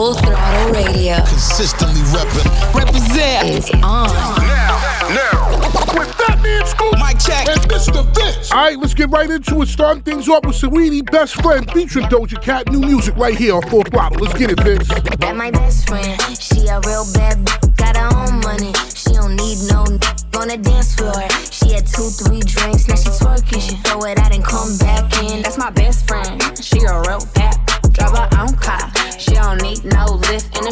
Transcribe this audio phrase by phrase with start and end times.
[0.00, 1.16] Full Throttle Radio.
[1.26, 2.74] Consistently repping.
[2.74, 4.08] Represent is on.
[4.08, 4.78] Now,
[5.12, 5.50] now,
[5.92, 7.46] with that man Scoop, Mic check.
[7.50, 8.02] and Mr.
[8.16, 8.50] Vince.
[8.50, 9.68] All right, let's get right into it.
[9.68, 12.72] Starting things off with Saweetie, Best Friend, featuring Doja Cat.
[12.72, 14.24] New music right here on Full Throttle.
[14.24, 14.88] Let's get it, Vince.
[14.88, 16.18] That my best friend.
[16.40, 18.72] She a real bad b- got her own money.
[18.96, 20.00] She don't need no n-
[20.40, 21.12] on the dance floor.
[21.52, 23.60] She had two, three drinks, now she twerking.
[23.60, 25.42] She throw it out and come back in.
[25.42, 26.40] That's my best friend.
[26.56, 27.20] She a real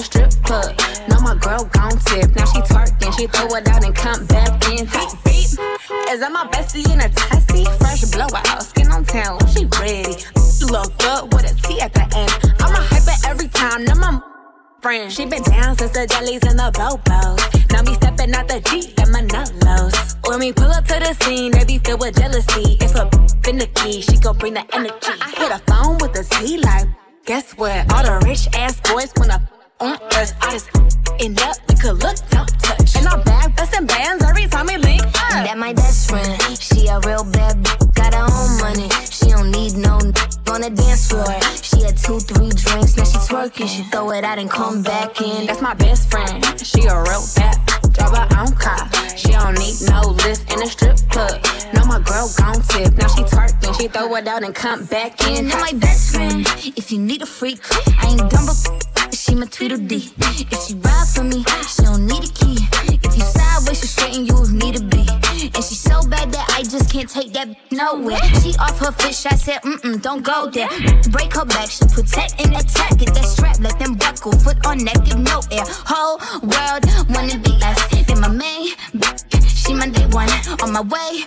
[0.09, 0.73] strip club.
[1.09, 2.35] No, my girl gon' tip.
[2.35, 3.13] Now she twerking.
[3.17, 4.87] She throw it out and come back in.
[4.87, 5.51] Beep, beep.
[6.11, 7.69] Is that my bestie in a tessie?
[7.79, 8.63] Fresh blowout.
[8.63, 9.39] Skin on town.
[9.53, 10.17] She ready.
[10.73, 12.33] Look good with a T at the end.
[12.61, 13.85] I'm a hyper every time.
[13.85, 14.21] Now my
[14.81, 15.13] friend.
[15.13, 17.41] She been down since the jellies and the bobos.
[17.73, 20.17] Now me stepping out the Jeep and my nullos.
[20.29, 22.77] When we pull up to the scene, they be filled with jealousy.
[22.81, 23.09] If a
[23.43, 25.15] finicky, she gon' bring the energy.
[25.21, 26.89] I hit a phone with a T like,
[27.25, 27.93] guess what?
[27.93, 29.41] All the rich ass boys wanna
[29.81, 30.35] on us.
[30.41, 30.71] I just
[31.21, 32.97] end up, we could look, don't touch.
[32.97, 35.45] And our bag bustin' bands every time we link up.
[35.45, 36.41] That my best friend.
[36.59, 38.89] She a real bad b- got her own money.
[39.11, 40.15] She don't need no n-
[40.51, 41.27] on the dance floor.
[41.63, 43.69] She had two, three drinks, now she twerking.
[43.69, 45.47] She throw it out and come back in.
[45.47, 46.43] That's my best friend.
[46.61, 47.57] She a real bad.
[47.93, 48.89] Drive her own car.
[49.17, 51.41] She don't need no lift in a strip club.
[51.75, 52.95] No, my girl gon' tip.
[52.97, 53.79] Now she twerking.
[53.81, 55.51] She throw it out and come back in.
[55.51, 56.47] And my best friend.
[56.77, 57.61] If you need a freak,
[58.03, 58.88] I ain't dumb but
[59.29, 60.11] she my Tweedledee.
[60.51, 62.59] If she ride for me, she don't need a key.
[63.05, 65.05] If you sideways, she straighten you if need to be.
[65.55, 68.23] And she so bad that I just can't take that nowhere.
[68.41, 70.69] She off her fish, I said, mm mm, don't go there.
[71.11, 72.99] Break her back, she protect and attack.
[72.99, 74.33] Get that strap, let them buckle.
[74.33, 75.65] Foot on neck, give no air.
[75.67, 77.79] Whole world wanna be us.
[78.07, 78.73] Then my main,
[79.69, 80.29] she my day one.
[80.63, 81.25] On my way,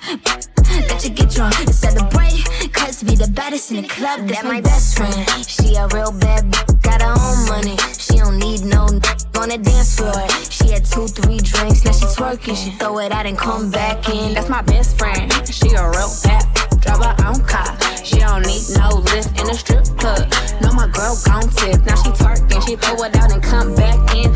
[0.90, 2.42] let you get drunk and celebrate.
[2.74, 5.14] Cause be the baddest in the club, that's my best friend.
[5.46, 7.78] She a real bad b- got her own money.
[7.98, 9.02] She don't need no n-
[9.38, 10.26] on the dance floor.
[10.50, 12.58] She had two, three drinks, now she twerking.
[12.58, 14.34] She throw it out and come back in.
[14.34, 15.32] That's my best friend.
[15.48, 16.44] She a real bad.
[16.82, 17.78] Drive her own car.
[18.04, 20.26] She don't need no lift in a strip club.
[20.62, 21.86] No, my girl gon' tip.
[21.86, 22.62] Now she twerking.
[22.66, 24.34] She throw it out and come back in.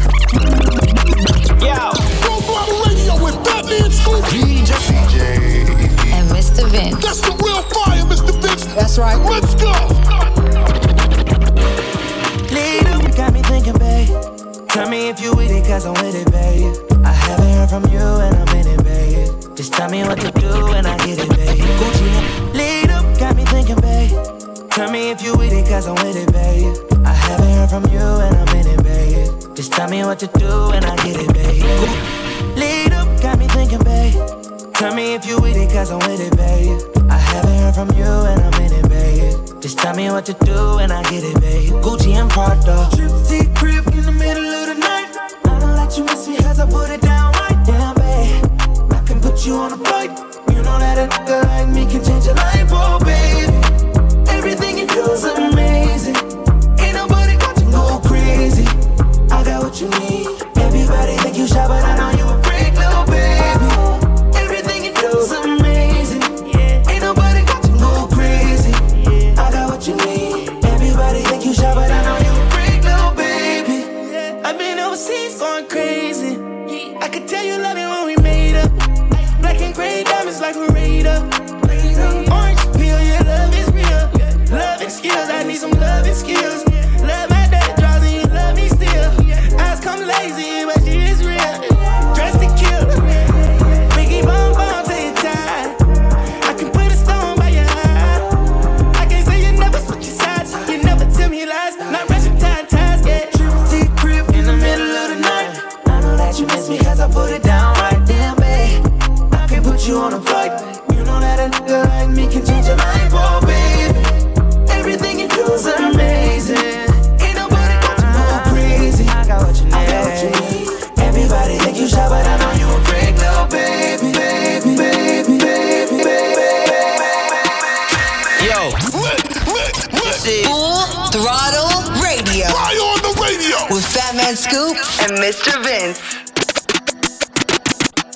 [1.65, 2.14] Radio
[3.85, 6.09] with that man Scoop.
[6.13, 6.67] And Mr.
[6.69, 7.03] Vince.
[7.03, 8.33] That's the real fire, Mr.
[8.41, 8.65] Vince.
[8.73, 9.17] That's right.
[9.17, 9.71] Let's go.
[12.53, 14.09] Lead up, got me thinking, babe.
[14.69, 16.73] Tell me if you with it, cause I'm with it, babe.
[17.05, 19.55] I haven't heard from you and I'm in it, babe.
[19.55, 21.63] Just tell me what to do and I get it, babe.
[21.79, 24.11] Gucci, lead up, got me thinking, babe.
[24.71, 26.75] Tell me if you with it, cause I'm with it, babe.
[27.05, 29.55] I haven't heard from you and I'm in it, babe.
[29.55, 31.61] Just tell me what to do and I get it, babe.
[31.61, 32.24] Gu-
[33.65, 34.73] thinking, babe.
[34.73, 36.79] Tell me if you with it, cause I'm with it, babe.
[37.09, 39.61] I haven't heard from you and I'm in it, babe.
[39.61, 41.71] Just tell me what to do and I get it, babe.
[41.83, 42.89] Gucci and Prada.
[42.95, 43.94] Trip to crib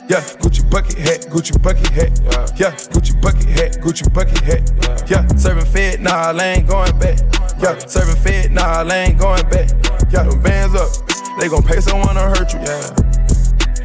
[0.09, 2.09] Yeah, Gucci bucket hat, Gucci bucket hat.
[2.59, 5.07] Yeah, Gucci bucket hat, Gucci bucket hat.
[5.07, 7.19] Yeah, serving fed, nah, I ain't going back.
[7.61, 9.69] Yeah, serving fed, nah, I ain't going back.
[10.11, 10.89] Yeah, them bands up,
[11.39, 12.59] they gon' pay someone to hurt you.
[12.59, 13.08] Yeah.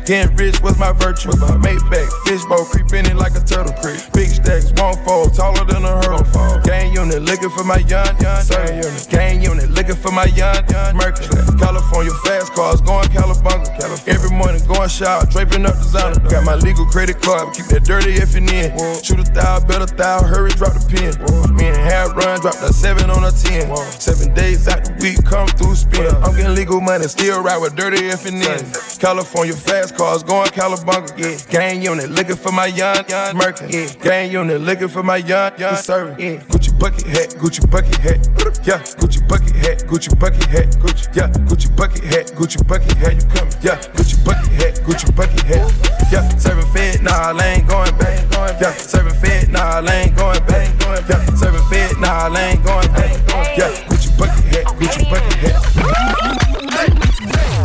[0.04, 1.30] Getting rich was my virtue.
[1.64, 3.96] Maybach, fishbowl, creeping in like a turtle creek.
[4.12, 6.60] Big stacks, won't fall, taller than a hurdle.
[6.60, 8.84] Gang unit, looking for my young, young, sir.
[9.08, 11.40] Gang unit, looking for my young, young, Mercury.
[11.56, 13.64] California fast cars, going California.
[14.06, 16.20] Every morning, going shower, draping up designer.
[16.28, 18.76] Got my legal credit card, keep that dirty if you need.
[19.00, 21.16] Shoot a thou, bet a thou, hurry, drop the pin.
[21.56, 23.74] Me and half run, dropped a seven on a ten.
[23.96, 26.12] Seven days out the week, come through, spin.
[26.20, 28.60] I'm getting legal money, still ride with dirty if you need.
[29.00, 31.10] California fast cars, going Calabunga.
[31.16, 31.38] Yeah.
[31.50, 33.72] Gang unit, looking for my young, young Merkin.
[33.72, 34.02] Yeah.
[34.02, 36.20] Gang unit, looking for my young, young servant.
[36.20, 36.36] Yeah.
[36.50, 38.28] Gucci bucket hat, Gucci bucket hat.
[38.64, 40.66] Yeah, Gucci bucket hat, Gucci bucket hat.
[40.80, 43.14] Gucci, yeah, Gucci bucket hat, Gucci bucket hat.
[43.14, 43.54] You coming?
[43.60, 45.72] Yeah, Gucci bucket hat, Gucci bucket hat.
[46.10, 48.24] Yeah, serving fed, nah, I ain't going back.
[48.60, 50.72] Yeah, serving fed, nah, I ain't going back.
[51.08, 53.12] Yeah, serving fed, nah, I ain't going back.
[53.58, 55.54] Yeah, Gucci bucket hat, Gucci bucket hat.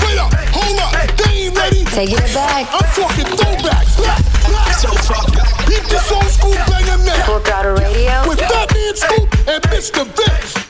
[0.01, 0.38] Hold up,
[1.69, 1.85] ready.
[1.85, 2.67] Take it back.
[2.71, 3.97] I'm talking throwbacks.
[5.67, 7.25] Keep this old school banger now.
[7.25, 8.27] Full Throttle Radio.
[8.27, 10.05] With Fat Man Scoop and Mr.
[10.05, 10.68] Vince.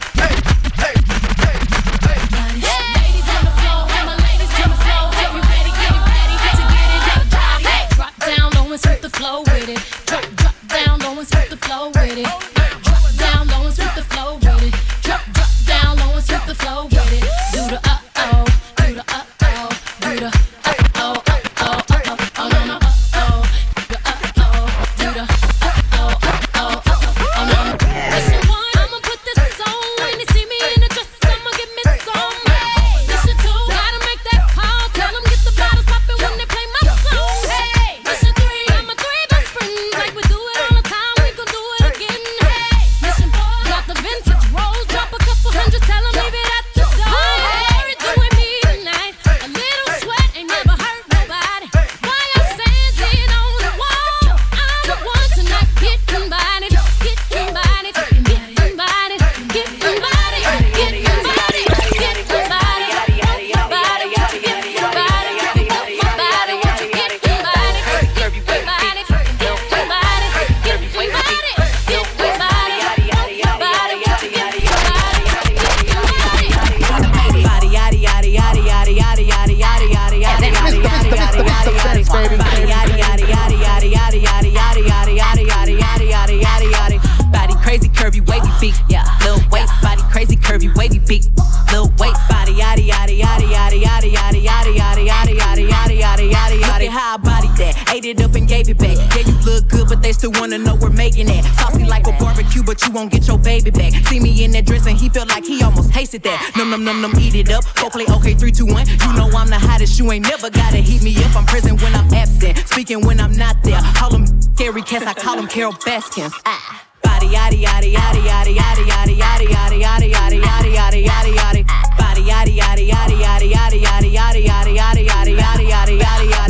[98.40, 101.28] And gave it back Yeah you look good but they still wanna know we're making
[101.28, 104.52] it Saucy like a barbecue but you won't get your baby back See me in
[104.52, 107.36] that dress and he felt like he almost tasted that Num num num num eat
[107.36, 110.24] it up Go play okay three two one You know I'm the hottest you ain't
[110.24, 113.82] never gotta heat me up I'm present when I'm absent Speaking when I'm not there
[113.96, 116.86] Call him scary cats I call him Carole Baskins ah.
[117.04, 121.68] Body yaddy yaddy yaddy yaddy yaddy yaddy yaddy yaddy yaddy yaddy yaddy yaddy yaddy yaddy
[121.98, 126.49] Body yaddy yaddy yaddy yaddy yaddy yaddy yaddy yaddy yaddy yaddy yaddy yaddy yaddy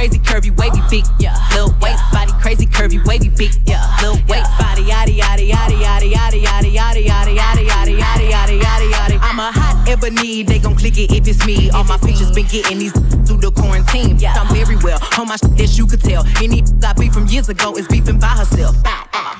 [0.00, 4.48] crazy curvy wavy beak yeah Lil waist body crazy curvy wavy beak yeah Lil waist
[4.56, 9.19] body yaddy yaddy yaddy yaddy yaddy yaddy yaddy yaddy yaddy yaddy yaddy yaddy yaddy yaddy
[9.40, 12.44] I'm a hot ebony they gon' click it if it's me All my features been
[12.44, 12.92] getting these
[13.24, 16.62] through the quarantine yeah I'm very well on my shit that you could tell Any
[16.84, 18.76] I beef from years ago is beefing by herself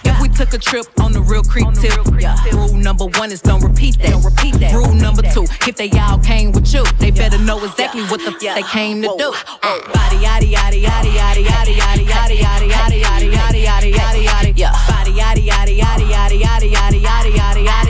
[0.03, 3.43] If we took a trip on the real creep tip yeah Rule number one is
[3.43, 6.83] don't repeat that don't repeat that Rule number two if they all came with you
[6.97, 11.13] they better know exactly what the f- they came to do Body yaddy yaddy yaddy
[11.13, 16.09] yaddy yaddy yaddy yaddy yaddy yaddy yaddy yaddy yaddy yaddy yaddy Body yaddy yaddy yaddy
[16.09, 17.90] yaddy yaddy yaddy yaddy yaddy yaddy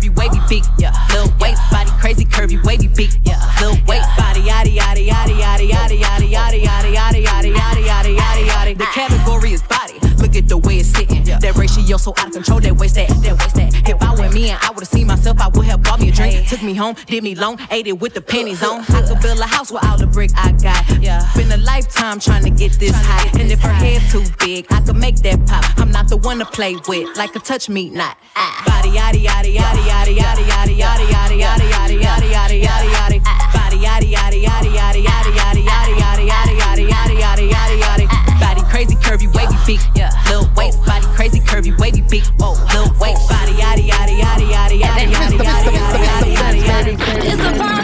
[0.00, 4.40] curvy wavy beak yeah Lil waist body crazy curvy wavy beak yeah Lil waist body
[4.40, 9.52] yaddy yaddy yaddy yaddy yaddy yaddy yaddy yaddy yaddy yaddy yaddy yaddy yaddy The category
[9.52, 10.09] is body
[10.90, 13.08] look at the way it's sitting that ratio so out of control that waist that
[13.08, 15.82] that waist that if I were me and I would've seen myself I would have
[15.82, 18.62] bought me a drink took me home did me long ate it with the pennies
[18.62, 21.56] on I could build a house with all the brick I got yeah been a
[21.56, 25.16] lifetime trying to get this high and if her head too big I could make
[25.16, 28.16] that pop I'm not the one to play with like a touch me not
[28.66, 33.52] body yaddy yaddy yaddy yaddy yaddy yaddy yaddy yaddy yaddy yaddy yaddy yaddy yaddy yaddy
[33.52, 35.39] body yaddy yaddy yaddy yaddy yaddy yaddy yaddy
[39.10, 43.88] curvy wavy yeah Lil waist body crazy curvy wavy beak whoa Lil waist body yaddy
[43.90, 46.94] yaddy yaddy yaddy yaddy yaddy yaddy yaddy yaddy yaddy yaddy
[47.26, 47.79] It's a party tonight.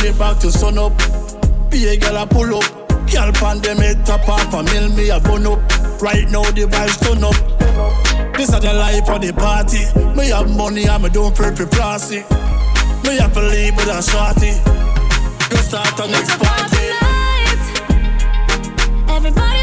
[0.00, 0.96] Straight back to sun up.
[1.70, 2.64] Be a girl a pull up.
[3.12, 5.60] Girl pan them head top off a mill me a bun up.
[6.00, 7.36] Right now the vibes turn up.
[8.34, 9.84] This is the life of the party.
[10.16, 12.24] Me have money, I'm a doing free for flossy.
[13.04, 14.56] Me have to leave with a shorty.
[15.50, 16.86] You start the next party.
[19.12, 19.59] Everybody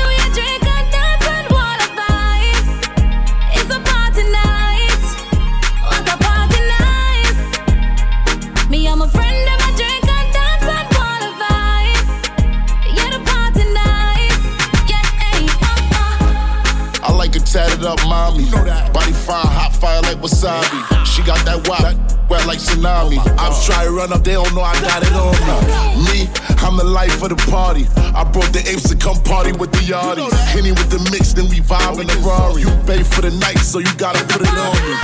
[17.77, 18.45] tatted up mommy.
[18.91, 21.05] Body fire, hot fire like wasabi.
[21.05, 21.81] She got that wop,
[22.29, 23.17] wet like tsunami.
[23.37, 26.25] I'm trying to run up, they don't know I got it on me.
[26.25, 26.29] Me,
[26.63, 27.87] I'm the life of the party.
[28.15, 30.31] I brought the apes to come party with the yardies.
[30.53, 32.61] Henny with the mix, then we vibe in the Rari.
[32.61, 34.95] You pay for the night, so you gotta put it on me.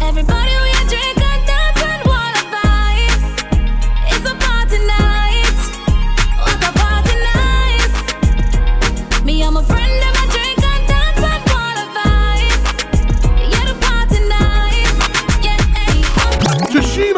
[0.00, 0.47] Everybody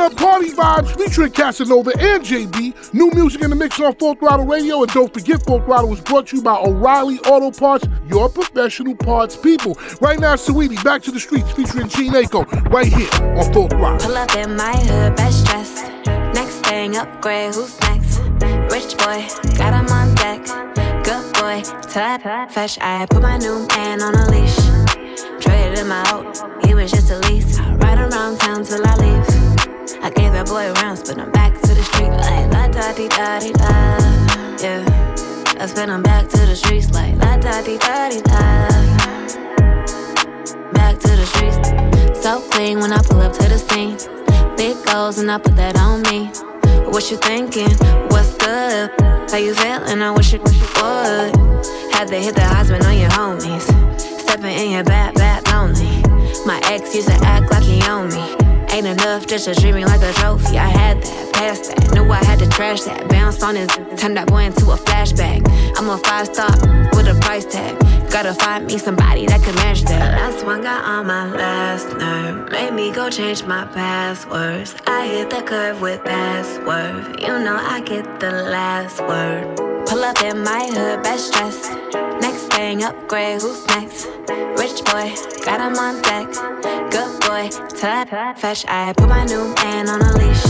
[0.01, 2.95] Tashina Party Vibes featuring Casanova and JB.
[2.95, 4.83] New music in the mix on Full Throttle Radio.
[4.83, 8.95] And don't forget, Full Throttle was brought to you by O'Reilly Auto Parts, your professional
[8.95, 9.77] parts people.
[10.01, 13.99] Right now, Saweetie, back to the streets featuring Jhené Aiko, right here on Full Throttle.
[13.99, 15.85] Pull up in my hood, best dressed.
[16.35, 18.21] Next thing, upgrade, who's next?
[18.73, 19.27] Rich boy,
[19.59, 20.45] got him on deck.
[21.05, 24.57] Good boy, tap, fresh I Put my new man on a leash.
[25.41, 27.59] Traded him out, he was just a lease.
[27.59, 29.50] Ride around town till I leave.
[30.03, 33.09] I gave that boy rounds, but I'm back to the street like la da di
[33.09, 33.99] da di da.
[34.63, 34.85] Yeah,
[35.61, 38.69] I spin him back to the streets like la da di da di da.
[40.73, 43.97] Back to the streets, so clean when I pull up to the scene.
[44.57, 46.31] Big goals and I put that on me.
[46.91, 47.71] What you thinking?
[48.11, 48.91] What's good?
[49.31, 50.03] How you feeling?
[50.03, 50.57] I wish it would.
[51.93, 53.67] Had to hit the husband on your homies.
[54.21, 56.03] Stepping in your bad, bad lonely.
[56.47, 58.40] My ex used to act like he owned me.
[58.81, 60.57] Ain't enough just to treat me like a trophy.
[60.57, 63.11] I had that, passed that, knew I had to trash that.
[63.11, 63.69] Bounced on his,
[64.01, 65.47] turned that boy into a flashback.
[65.77, 66.51] I'm a five star
[66.97, 67.79] with a price tag.
[68.11, 70.19] Gotta find me somebody that can match that.
[70.19, 72.51] Last one got on my last nerve.
[72.53, 74.75] Made me go change my passwords.
[74.87, 77.21] I hit the curve with password.
[77.21, 79.59] You know I get the last word.
[79.89, 82.10] Pull up in my hood, best dress.
[82.61, 84.05] Thing, upgrade, who's next?
[84.61, 85.09] Rich boy,
[85.47, 86.29] got him on deck.
[86.93, 90.45] Good boy, tap, fresh I Put my new man on a leash.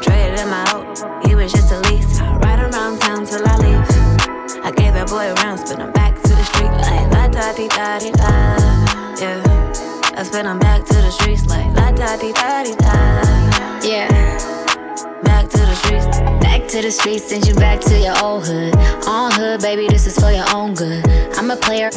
[0.00, 2.20] Traded him out, he was just a lease.
[2.20, 4.64] Ride around town till I leave.
[4.64, 7.66] I gave that boy rounds, but I'm back to the street like la da di
[7.66, 8.30] da di da.
[9.18, 13.80] Yeah, I spin him back to the streets like la da di da di da.
[13.82, 14.33] Yeah,
[15.74, 16.20] the streets.
[16.42, 18.74] Back to the streets, send you back to your old hood.
[19.06, 21.04] On hood, baby, this is for your own good.
[21.36, 21.90] I'm a player,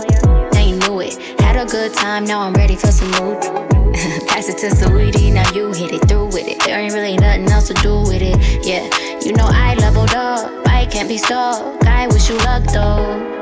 [0.53, 1.17] now you knew it.
[1.39, 3.39] Had a good time, now I'm ready for some more.
[4.27, 6.59] Pass it to Saweetie, now you hit it through with it.
[6.65, 8.65] There ain't really nothing else to do with it.
[8.65, 8.85] Yeah,
[9.21, 11.85] you know I leveled up, I can't be stuck.
[11.85, 13.35] I wish you luck though.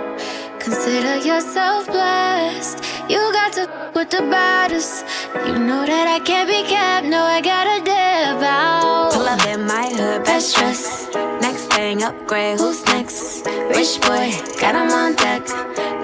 [0.60, 2.84] Consider yourself blessed.
[3.10, 5.06] You got to f- with the baddest.
[5.46, 7.06] You know that I can't be kept.
[7.06, 8.85] No, I gotta dip out.
[9.26, 11.10] Pull up in my hood, best dress.
[11.42, 13.44] Next thing, upgrade, who's next?
[13.74, 14.30] Rich boy,
[14.62, 15.44] got him on deck.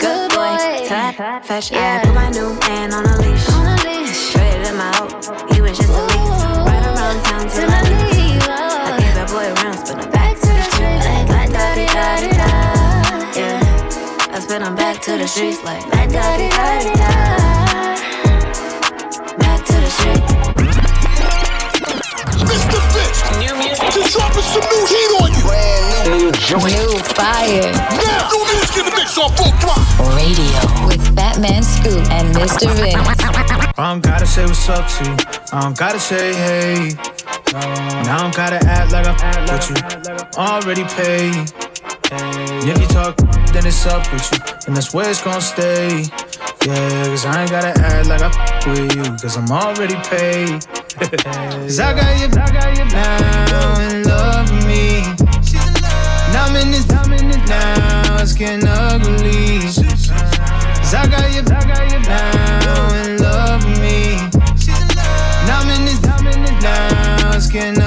[0.01, 0.57] Good boy,
[0.89, 2.01] tap, fresh eye.
[2.03, 3.47] Put my new man on a leash.
[3.51, 4.31] On a leash.
[4.31, 6.43] Traded him out, he was just a lease.
[6.65, 8.41] Right around town till I leave.
[8.89, 11.85] I gave that boy rounds, but I'm back to the street like la da di
[11.85, 12.49] da di da.
[13.37, 17.11] Yeah, I spin him back to the streets like la da di da di da.
[19.37, 20.80] Back to the streets.
[22.47, 22.79] Mr.
[22.93, 23.89] Vince, New music.
[23.93, 25.41] just dropping some new heat on you.
[26.11, 30.15] New fire Now, new music in the mix on Full Throttle.
[30.15, 32.69] radio with Fat Man Scoop and Mr.
[32.75, 32.95] Vince.
[33.77, 35.15] I don't gotta say what's up to you.
[35.53, 36.91] I don't gotta say hey.
[37.53, 39.77] No, I don't gotta act like I'm with you.
[40.37, 41.51] Already paid.
[42.13, 43.17] If you talk,
[43.53, 44.39] then it's up with you.
[44.67, 46.03] And that's where it's gonna stay.
[46.65, 49.03] Yeah, cause I ain't gotta act like I with you.
[49.17, 50.65] Cause I'm already paid.
[50.93, 55.01] Cause I got you, now in love with me.
[56.33, 58.17] Now I'm in this, now.
[58.21, 59.59] It's getting ugly.
[59.61, 64.15] Cause I got you, now in love with me.
[65.47, 67.35] Now I'm in this now.
[67.35, 67.80] It's getting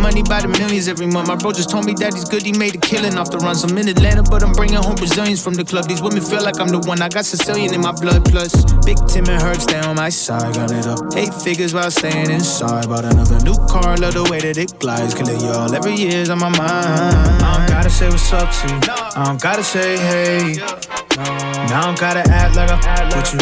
[0.00, 0.88] money by the millions.
[0.88, 1.28] every month.
[1.28, 3.62] My bro just told me that he's good, he made a killing off the runs.
[3.64, 5.86] I'm in Atlanta, but I'm bringing home Brazilians from the club.
[5.86, 7.00] These women feel like I'm the one.
[7.02, 8.52] I got Sicilian in my blood, plus
[8.84, 10.54] Big Tim and Herb stay on my side.
[10.54, 12.88] Got it up eight figures while staying inside.
[12.88, 15.14] Bought another new car, love the way that it glides.
[15.14, 16.60] Killing y'all every year's on my mind.
[16.66, 18.80] I don't gotta say what's up to you.
[19.16, 21.09] I don't gotta say hey.
[21.16, 23.40] Now I don't gotta act like I'm with you.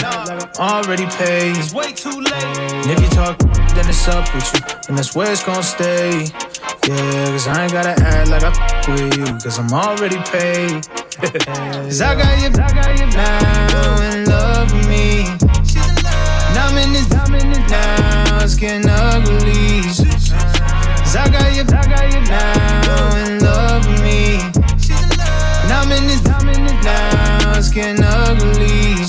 [0.58, 1.56] Already paid.
[1.56, 2.32] It's way too late.
[2.32, 4.60] And if you talk, then it's up with you.
[4.88, 6.26] And that's where it's gonna stay.
[6.86, 9.26] Yeah, cause I ain't gotta act like I'm with you.
[9.38, 10.86] Cause I'm already paid.
[11.18, 15.24] Cause I got you, I got you now in love with me.
[16.54, 19.82] Now I'm in this, now it's getting ugly.
[19.82, 23.37] Cause I got you, I got you now in
[27.80, 29.06] ugly.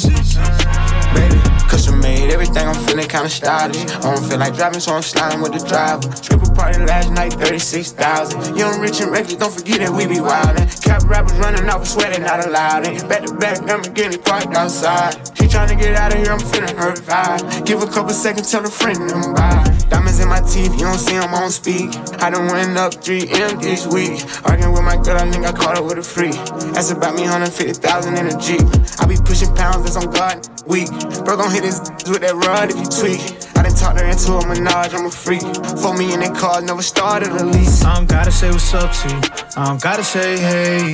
[1.14, 3.78] Baby, custom made everything, I'm feeling kinda stylish.
[3.78, 6.16] I don't feel like driving, so I'm sliding with the driver.
[6.16, 8.56] Stripper party last night, 36,000.
[8.56, 10.68] Young, rich, and reckless, don't forget that we be wildin'.
[10.84, 12.88] Cap rappers running off, sweating, not allowed.
[12.88, 13.08] It.
[13.10, 15.16] Back to back, I'm getting parked outside.
[15.38, 17.66] She tryna get out of here, I'm feeling her vibe.
[17.66, 19.78] Give a couple seconds, tell a friend I'm by.
[19.89, 21.89] Diamonds in my teeth, you don't see them on speak.
[22.22, 24.22] I done went up 3M this week.
[24.46, 26.31] Arguing with my girl, I think I caught her with a free.
[26.74, 28.62] That's about me, 150,000 in a Jeep.
[29.00, 30.89] I be pushing pounds, that's on God weak.
[31.25, 33.22] Bro, gon' hit his with that rod if you tweak.
[33.58, 35.41] I done talked her into a menage, I'm a freak.
[35.81, 37.84] For me in that car, never started a lease.
[37.84, 39.22] I don't gotta say what's up to you.
[39.58, 40.91] I don't gotta say hey.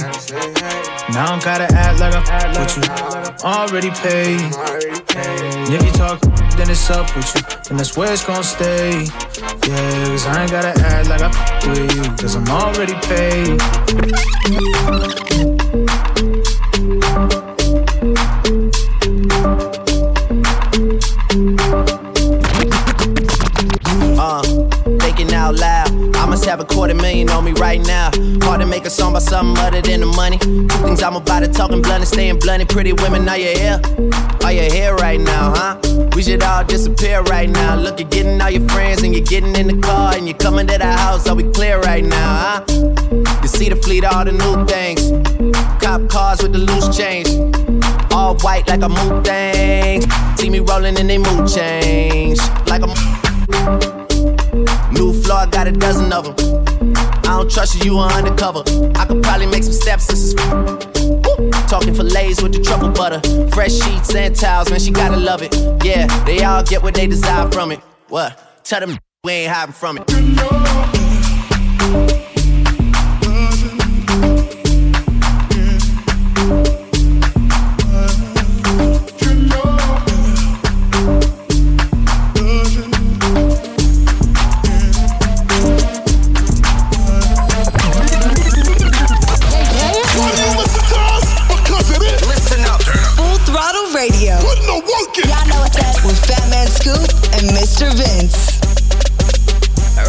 [1.11, 2.83] Now I don't gotta act like I'm with you.
[3.43, 4.41] Already paid.
[5.15, 6.21] And if you talk,
[6.57, 7.41] then it's up with you.
[7.69, 8.84] And that's where it's gonna stay.
[8.85, 11.31] Yeah, cause I ain't gotta act like I'm
[11.69, 12.03] with you.
[12.17, 13.59] Cause I'm already paid.
[24.19, 24.43] Uh,
[24.99, 25.94] thinking out loud.
[26.35, 28.11] Must have a quarter million on me right now.
[28.43, 30.37] Hard to make a song about something other than the money.
[30.37, 32.67] Two things I'm about to talking blunt and staying blunt.
[32.67, 33.79] Pretty women, are you here?
[34.43, 36.09] Are you here right now, huh?
[36.13, 37.77] We should all disappear right now.
[37.77, 40.67] Look, you're getting all your friends and you're getting in the car and you're coming
[40.67, 41.25] to the house.
[41.29, 43.39] Are we clear right now, huh?
[43.41, 45.11] You see the fleet, all the new things.
[45.81, 47.29] Cop cars with the loose change.
[48.11, 50.01] All white like a mood thing.
[50.35, 52.39] See me rolling in they mood change.
[52.67, 53.94] Like a
[54.95, 56.93] new floor, I got a dozen of them.
[57.25, 58.63] I don't trust you, you are undercover.
[58.95, 60.33] I could probably make some steps, this is.
[61.67, 63.19] Talking fillets with the truffle butter.
[63.49, 65.55] Fresh sheets and towels, man, she gotta love it.
[65.83, 67.79] Yeah, they all get what they desire from it.
[68.09, 68.63] What?
[68.63, 70.94] Tell them we ain't hiding from it.
[97.85, 97.97] Mr.
[97.97, 98.57] Vince.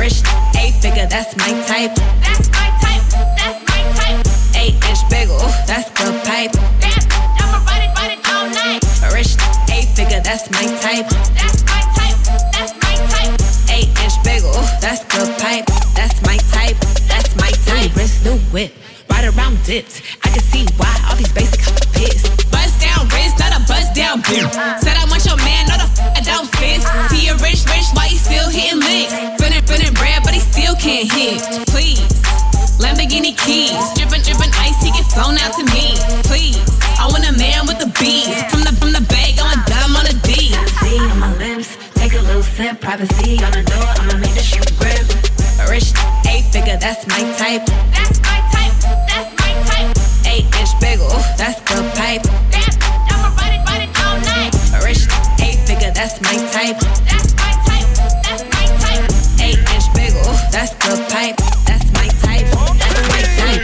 [0.01, 0.23] Rich,
[0.57, 1.95] eight figure, that's my type.
[2.25, 3.05] That's my type.
[3.37, 4.27] That's my type.
[4.57, 6.53] Eight inch bagel, that's the pipe.
[7.37, 8.81] I'ma ride it, ride it all night.
[9.13, 9.37] Rich,
[9.73, 11.09] eight figure, that's my type.
[11.37, 12.17] That's my type.
[12.53, 13.37] That's my type.
[13.69, 15.67] Eight inch bagel, that's the pipe.
[15.95, 16.77] That's my type.
[17.09, 17.93] That's my type.
[17.93, 18.73] New wrist, new whip,
[19.11, 20.03] ride around dipped.
[20.25, 21.61] I can see why all these basic
[21.93, 22.51] pissed.
[22.51, 24.49] Bust down wrist, not a bust down bitch.
[24.81, 25.76] Said I want your man, not
[26.45, 26.83] fit.
[27.09, 29.15] See a rich, rich, why he still hitting licks?
[29.41, 31.41] Spinning, spinning bread, but he still can't hit.
[31.69, 32.05] Please.
[32.77, 35.97] Lamborghini keys, dripping, dripping ice, he get flown out to me.
[36.29, 36.61] Please,
[37.01, 38.37] I want a man with the bees.
[38.53, 40.53] From the from the bag, I'm a dime on a D.
[40.85, 44.45] See on my lips, take a little sip, privacy on the door, I'ma make the
[44.45, 45.09] shit grip.
[45.71, 45.97] Rich,
[46.29, 47.65] eight figure, that's my type.
[47.97, 48.77] That's my type.
[49.09, 49.97] That's my type.
[50.29, 51.09] Eight inch bagel,
[51.41, 52.46] that's the pipe.
[56.27, 56.79] My type.
[57.07, 57.87] That's my type.
[58.27, 59.07] That's my type.
[59.47, 61.37] Eight inch bagel, that's the pipe.
[61.67, 62.51] That's my type.
[62.83, 63.63] That's my type.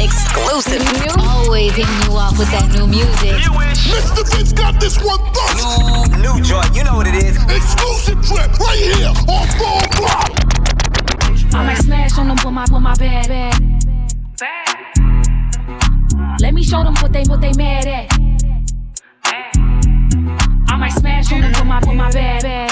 [0.00, 0.80] Exclusive.
[1.18, 3.36] Always hitting you off with that new music.
[3.92, 4.24] Mr.
[4.32, 5.60] Vince got this one thus.
[5.60, 7.36] New, new joint, you know what it is.
[7.52, 10.36] Exclusive trip right here on Full Throttle.
[11.52, 13.76] I might smash on them with my with my bad bad.
[16.40, 18.15] Let me show them what they what they mad at.
[20.76, 22.70] I might smash on them with my with my bad bad.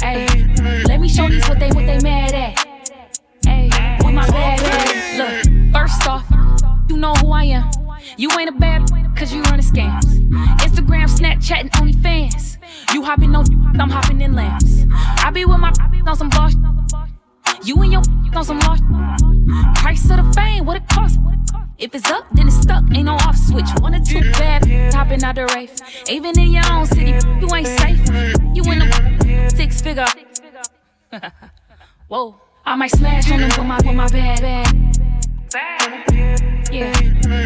[0.00, 0.28] Hey,
[0.84, 2.64] let me show these what they what they mad at.
[3.44, 3.68] Hey,
[4.04, 5.18] with my bad bad.
[5.18, 6.24] Look, first off,
[6.88, 7.68] you know who I am.
[8.16, 10.04] You ain't a bad cause you run scams.
[10.60, 12.58] Instagram, Snapchat, and OnlyFans.
[12.94, 13.44] You hopping on,
[13.80, 14.86] I'm hopping in lamps.
[14.92, 15.72] I be with my
[16.06, 16.54] on some boss,
[17.64, 18.84] You and your on some lost.
[19.82, 21.18] Price of the fame, what it cost?
[21.78, 22.84] If it's up, then it's stuck.
[22.94, 23.68] Ain't no off switch.
[23.80, 24.65] One or two bad
[25.06, 25.78] hopping out the race.
[26.10, 28.00] Even in your own city, you ain't safe.
[28.54, 30.04] You in the six figure.
[32.08, 34.66] Whoa, I might smash on them with my with my bad bad.
[36.72, 36.92] Yeah,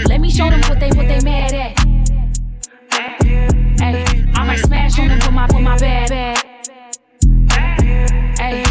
[0.06, 1.78] let me show them what they what they mad at.
[3.78, 6.38] Hey, I might smash on them with my with my bad bad.
[8.38, 8.62] Hey,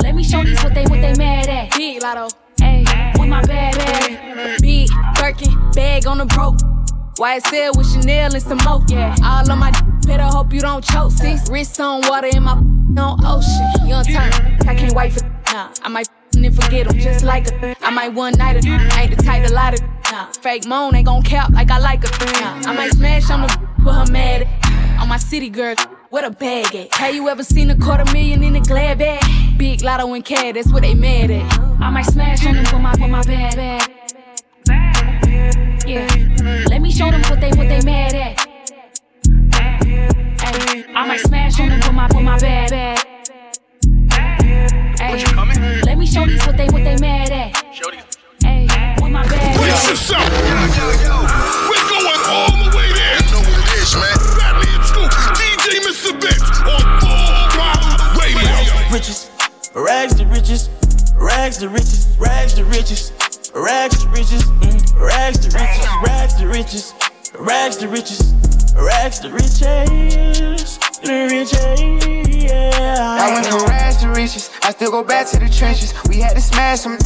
[0.00, 1.72] let me show these what they what they mad at.
[1.72, 2.28] Big lotto.
[2.60, 2.84] Hey,
[3.18, 4.60] with my bad bad.
[4.60, 6.77] Big Birkin bag on the broke.
[7.18, 8.82] YSL with Chanel and some more.
[8.88, 9.72] Yeah, all on my
[10.06, 11.10] better hope you don't choke.
[11.10, 11.50] sis.
[11.50, 13.86] wrists on water in my on ocean.
[13.86, 14.32] You on turn.
[14.68, 15.70] I can't wait for nah.
[15.82, 17.76] I might and forget them just like a.
[17.84, 18.66] I might one night it.
[18.66, 19.82] Ain't the type to lie to.
[20.12, 20.26] Nah.
[20.40, 22.70] Fake moan ain't gon' cap like I like a Nah.
[22.70, 24.46] I might smash on the with her mad.
[25.00, 25.74] On my city girl,
[26.10, 26.94] what a bag at?
[26.94, 29.22] Have you ever seen a quarter million in a glad bag?
[29.58, 31.60] Big lotto and cat, that's what they mad at.
[31.80, 33.94] I might smash on them with my with my bad bag.
[35.86, 36.06] Yeah,
[36.70, 38.46] let me show them what they what they mad at.
[40.40, 42.98] Ay, I might smash on them with my with my bad bag.
[45.00, 45.24] Ay,
[45.84, 47.52] let me show these what they what they mad at.
[48.44, 50.24] Ay, with my bad Brace yourself.
[51.68, 53.16] We're going all the way there.
[53.18, 54.16] You know what it is, man.
[54.34, 56.12] Bradley and Scoop, DJ Mr.
[56.20, 58.92] Vince on Full Throttle Radio.
[58.92, 59.30] Riches,
[59.74, 60.70] rags to riches,
[61.14, 63.12] rags to riches, rags to riches,
[63.54, 66.94] rags to riches, mm, rags to riches, rags to riches,
[67.38, 68.34] rags to riches,
[68.74, 71.64] rags to riches, the riches.
[72.50, 74.50] I went from rags to riches.
[74.62, 75.94] I still go back to the trenches.
[76.08, 76.98] We had to smash some.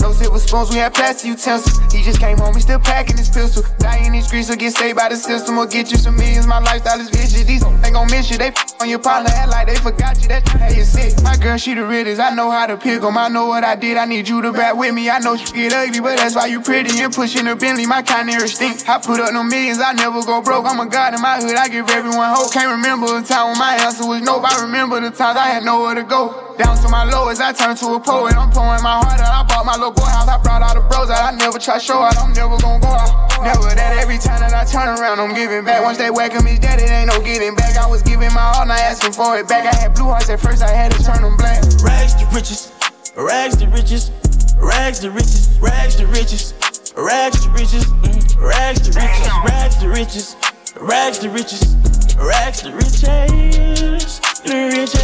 [0.00, 1.78] No silver spoons, we had plastic utensils.
[1.92, 3.62] He just came home, he still packing his pistol.
[3.78, 6.46] Die in these streets or get saved by the system or get you some millions.
[6.46, 7.44] My lifestyle is vicious.
[7.44, 8.38] These ain't gon' miss you.
[8.38, 8.50] They
[8.80, 10.28] on your partner, act like they forgot you.
[10.28, 11.22] That shit you sick.
[11.22, 12.20] My girl, she the realest.
[12.20, 13.18] I know how to pick 'em.
[13.18, 13.96] I know what I did.
[13.96, 15.10] I need you to back with me.
[15.10, 17.86] I know she get ugly, but that's why you pretty and pushing the Bentley.
[17.86, 18.88] My kind of stink.
[18.88, 19.80] I put up no millions.
[19.80, 20.64] I never go broke.
[20.66, 21.56] I'm a god in my hood.
[21.56, 22.52] I give everyone hope.
[22.52, 24.44] Can't remember a time when my answer was nope.
[24.44, 26.54] I remember the times I had nowhere to go.
[26.56, 28.36] Down to my lowest, I turned to a poet.
[28.36, 29.32] I'm pouring my heart out.
[29.32, 30.28] I bought my little boy house.
[30.28, 31.32] I brought all the bros out.
[31.32, 32.16] I never try show out.
[32.18, 33.42] I'm never gonna go out.
[33.42, 35.82] Never that every time that I turn around, I'm giving back.
[35.82, 36.78] Once they whack him, he's dead.
[36.80, 37.76] It ain't no getting back.
[37.76, 39.66] I was giving my all, not asking for it back.
[39.66, 40.62] I had blue hearts at first.
[40.62, 41.60] I had to turn them black.
[41.82, 42.72] Rags to riches,
[43.16, 44.12] rags to riches,
[44.56, 46.54] rags to riches, rags to riches,
[46.96, 47.86] rags to riches,
[48.38, 50.36] rags to riches, rags to riches,
[50.78, 51.74] rags to riches,
[52.16, 53.02] rags to riches,
[54.46, 55.00] riches.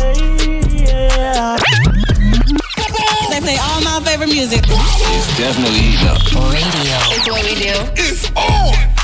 [3.31, 4.63] They play all my favorite music.
[4.63, 6.23] It's definitely eating up.
[6.55, 6.99] Radio.
[7.11, 7.75] It's what we do.
[7.97, 8.96] It's on.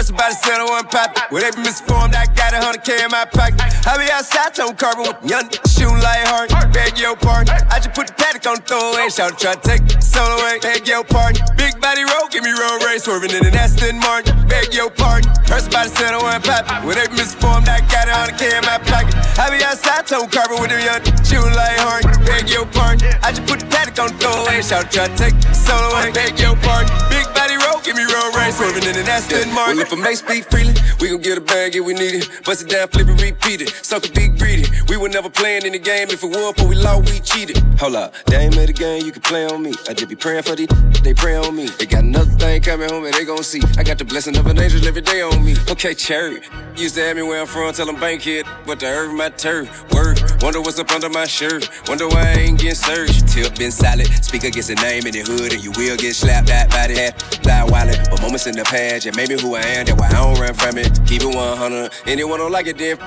[0.00, 1.28] Heard somebody said I wasn't poppin'.
[1.28, 2.16] Well, they been misinformed.
[2.16, 3.60] I got a hundred K in my pocket.
[3.84, 6.48] I be outside, tone carbon with young shooting like hard.
[6.72, 7.52] Beg your pardon.
[7.68, 9.12] I just put the paddock on the throwaway.
[9.12, 10.56] Shout try to take the soul away.
[10.64, 11.44] Beg your pardon.
[11.52, 13.04] Big body roll, give me road race.
[13.04, 14.32] Swerving in an Aston Martin.
[14.48, 15.28] Beg your pardon.
[15.44, 16.80] Heard somebody said I wasn't poppin'.
[16.80, 17.68] Well, they been misinformed.
[17.68, 19.12] I got a hundred K in my pocket.
[19.36, 22.08] I be outside, tone carbon with them young shooting like hard.
[22.24, 23.04] Beg your pardon.
[23.20, 24.64] I just put the paddock on the throwaway.
[24.64, 26.08] Shout try to take the soul away.
[26.08, 26.88] Beg your pardon.
[27.12, 28.56] Big body roll, give me road race.
[28.56, 29.76] Swerving in an Aston Martin.
[29.76, 32.28] Well, if I may speak freely, we gon' get a bag if we need it.
[32.44, 33.70] Bust it down, flip it, repeat it.
[33.82, 34.66] Sucker big greedy.
[34.88, 36.08] We were never playing in the game.
[36.10, 37.58] If it won, but we lost, we cheated.
[37.80, 39.72] Hold up, they ain't made a game, you can play on me.
[39.88, 40.68] I just be praying for these,
[41.02, 41.66] they pray on me.
[41.66, 43.62] They got another thing coming home and they gon' see.
[43.78, 45.56] I got the blessing of an angel every day on me.
[45.70, 46.42] Okay, cherry.
[46.76, 49.30] Used to have me where I'm from, tell them bank kid, but the earth my
[49.30, 49.68] turf.
[49.92, 51.68] Word, wonder what's up under my shirt.
[51.88, 53.28] Wonder why I ain't getting searched.
[53.28, 54.06] Tip been solid.
[54.22, 57.40] Speaker gets a name in the hood and you will get slapped that body hat.
[57.42, 59.86] Die wallet, but moments in the past, yeah, made me who I am.
[59.86, 61.00] That's why I don't run from it.
[61.06, 61.92] Keep it 100.
[62.06, 62.98] Anyone don't like it, then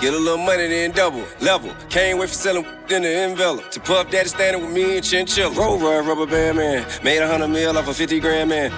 [0.00, 1.74] Get a little money, then double, level.
[1.90, 3.68] Can't wait for selling in the envelope.
[3.72, 5.52] To Puff Daddy standing with me and Chinchilla.
[5.56, 6.86] Roll rubber band man.
[7.02, 8.72] Made a hundred mil off a 50 grand man.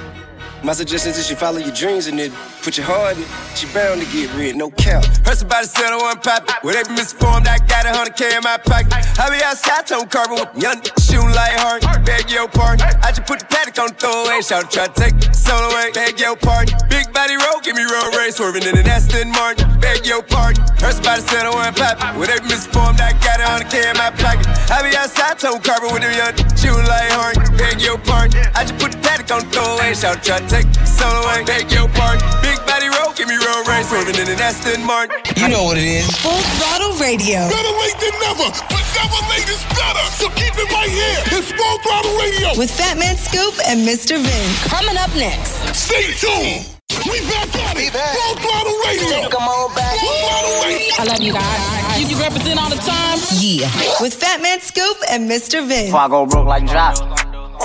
[0.62, 3.28] My suggestion is you follow your dreams and then put your heart in it.
[3.56, 5.04] She bound to get rid, no cap.
[5.24, 6.54] Heard somebody said I wasn't poppin'.
[6.62, 7.48] Well, they been misinformed.
[7.48, 8.92] I got a hundred K in my pocket.
[9.16, 11.80] I be outside, tone carbon with young shooting like hard.
[12.04, 12.84] Beg your pardon.
[13.00, 14.44] I just put the paddock on the throwaway.
[14.44, 15.96] Shout try to take the soul away.
[15.96, 16.76] Beg your pardon.
[16.92, 18.36] Big body roll, give me road race.
[18.36, 19.64] Swerving in an Aston Martin.
[19.80, 20.60] Beg your pardon.
[20.76, 22.20] Heard somebody said I wasn't poppin'.
[22.20, 23.00] Well, they been misinformed.
[23.00, 24.44] I got a hundred K in my pocket.
[24.68, 27.40] I be outside, tone carbon with them young shooting like hard.
[27.56, 28.44] Beg your pardon.
[28.52, 29.96] I just put the paddock on the throwaway.
[29.96, 31.46] Shout try to take the soul away.
[31.46, 32.26] Beg your pardon.
[32.42, 33.86] Big body roll, give me road race.
[33.86, 35.22] Swerving in an Aston Martin.
[35.38, 36.10] You know what it is.
[36.18, 37.46] Full throttle radio.
[37.46, 40.04] Better late than never, but never late is better.
[40.18, 41.38] So keep it right here.
[41.38, 42.58] It's Full Throttle Radio.
[42.58, 44.18] With Fat Man Scoop and Mr.
[44.18, 44.58] Vince.
[44.66, 45.62] Coming up next.
[45.72, 46.66] Stay tuned.
[47.06, 47.94] We back at it.
[47.94, 49.30] Full throttle radio.
[49.30, 49.96] Come on back.
[50.02, 50.94] Full throttle radio.
[50.98, 51.62] I love you guys.
[52.02, 53.18] You, you represent all the time.
[53.38, 53.70] Yeah.
[54.02, 55.66] With Fat Man Scoop and Mr.
[55.66, 55.86] Vince.
[55.94, 57.00] Before I go broke like Josh,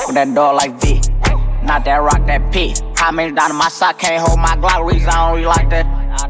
[0.07, 1.01] with that dog like V.
[1.65, 2.81] Not that rock, that pit.
[2.95, 4.85] How many down in my sock can't hold my Glock?
[4.85, 5.85] Reason I don't really like that.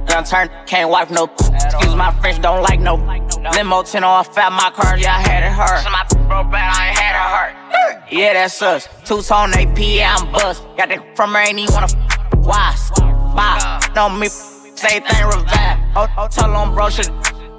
[0.09, 1.25] Young turn, can't wipe no.
[1.25, 2.95] Excuse my French, don't like no.
[3.53, 5.83] Limo 10 on fat, my car, yeah, I had it hurt.
[5.83, 6.03] So my
[6.43, 8.11] bad, I ain't had it hurt.
[8.11, 8.87] Yeah, that's us.
[9.03, 10.63] Two tone AP, I'm bust.
[10.77, 11.87] Got that from her, ain't even wanna.
[12.37, 12.75] Why?
[13.35, 13.91] Bye.
[13.93, 14.27] Don't me.
[14.29, 15.79] Say thing revive.
[15.95, 17.09] Oh, oh, tell him, bro, shit.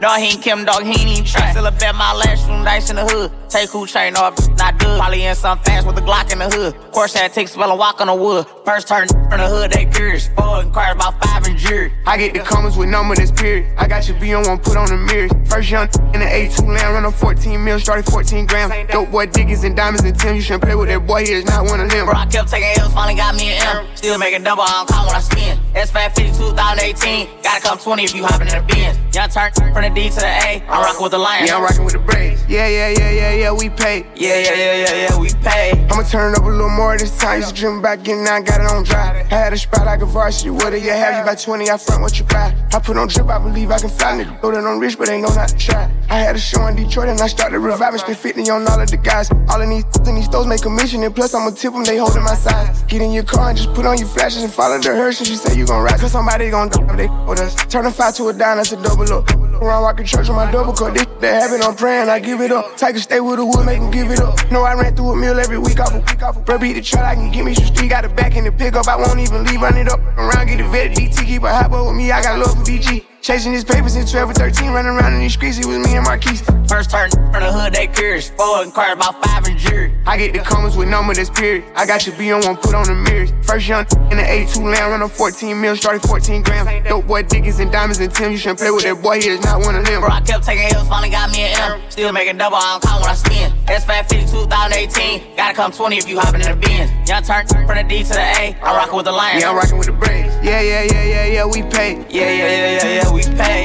[0.00, 1.50] No, he ain't Kim, dog, he ain't even try.
[1.52, 3.32] Still a bet my last room dice in the hood.
[3.48, 4.98] Take who chain, no, not good.
[4.98, 6.74] Probably in some fast with a Glock in the hood.
[6.74, 8.46] Of course, that take spell and walk on the wood.
[8.64, 10.28] First turn from the hood, they curious.
[10.36, 11.92] Four inquired about five and jury.
[12.06, 13.66] I get the comments with number this period.
[13.78, 15.30] I got your B on one, put on the mirrors.
[15.48, 18.90] First young in the A2 land, run a 14 mil, started 14 grams.
[18.90, 20.34] Dope boy Diggins and diamonds and Tim.
[20.34, 22.06] You shouldn't play with that boy, he is not one of them.
[22.06, 23.86] Bro, I kept taking L's, finally got me an M.
[23.94, 25.58] Still making double, I don't call when I spin.
[25.74, 27.42] S5 50 2018.
[27.42, 28.98] Gotta come 20 if you hopping in the Benz.
[29.14, 30.62] Young turn from the D to the A.
[30.68, 31.48] I'm rocking with the Lions.
[31.48, 32.42] Yeah, I'm rocking with the Braves.
[32.48, 34.06] Yeah, yeah, yeah, yeah, yeah, we pay.
[34.16, 35.72] Yeah, yeah, yeah, yeah, yeah, we pay.
[35.90, 37.40] I'ma turn it up a little more this time.
[37.40, 39.26] Used to dream about getting now, got it on dry.
[39.30, 40.50] I had a spot like a varsity.
[40.50, 41.20] What do you have?
[41.20, 42.54] You by 20, I front what you buy.
[42.72, 44.12] I put on drip, I believe I can fly.
[44.12, 45.92] Nigga, know that I'm rich, but they know not to try.
[46.08, 47.98] I had a show in Detroit and I started reviving.
[47.98, 49.30] Spent 50 on all of the guys.
[49.50, 51.02] All of these in these stores make commission.
[51.02, 52.82] And plus, I'ma tip them, they holding my size.
[52.84, 55.20] Get in your car and just put on your flashes and follow the hearse.
[55.20, 56.00] And you say you gon' ride.
[56.00, 57.54] Cause somebody gon' do they with us.
[57.66, 59.30] Turn a five to a dime, that's a double up.
[59.60, 60.94] Around walking church with my double cut.
[60.94, 62.76] This that happen, I'm praying, I give it up.
[62.76, 64.50] Take a stay with the wood, make give it up.
[64.50, 66.44] Know I ran through a meal every week off a week off.
[66.44, 67.90] Bro, beat the truck, I can give me some street.
[67.90, 70.00] Got a back in the pickup, I won't even leave, run it up.
[70.16, 72.62] Around, get a vet, DT, keep a hot boy with me, I got love for
[72.62, 73.15] BG.
[73.26, 75.96] Chasing his papers since 12 or 13, running around in these streets, it was me
[75.96, 76.42] and Marquise.
[76.68, 78.30] First turn from the hood, they curious.
[78.30, 79.92] Four inquired about five and jury.
[80.06, 81.64] I get the comments with number this period.
[81.74, 83.32] I got your B on one, put on the mirrors.
[83.42, 86.88] First young in the A2 land, run a 14 mil, started 14 grams.
[86.88, 89.42] Dope boy Dickens and diamonds and Tim, you shouldn't play with that boy, he is
[89.42, 90.02] not one of them.
[90.02, 91.90] Bro, I kept taking L's, finally got me an M.
[91.90, 93.50] Still making double, I don't call when I spin.
[93.66, 95.36] S5 50 2018.
[95.36, 97.08] Gotta come 20 if you hopping in the Benz.
[97.08, 98.54] Young turn from the D to the A.
[98.62, 99.42] I'm rocking with the Lions.
[99.42, 100.34] Yeah, I'm rocking with the Braves.
[100.42, 101.98] Yeah, yeah, yeah, yeah, yeah, we pay.
[102.08, 103.64] Yeah, yeah, yeah, yeah, yeah, we pay.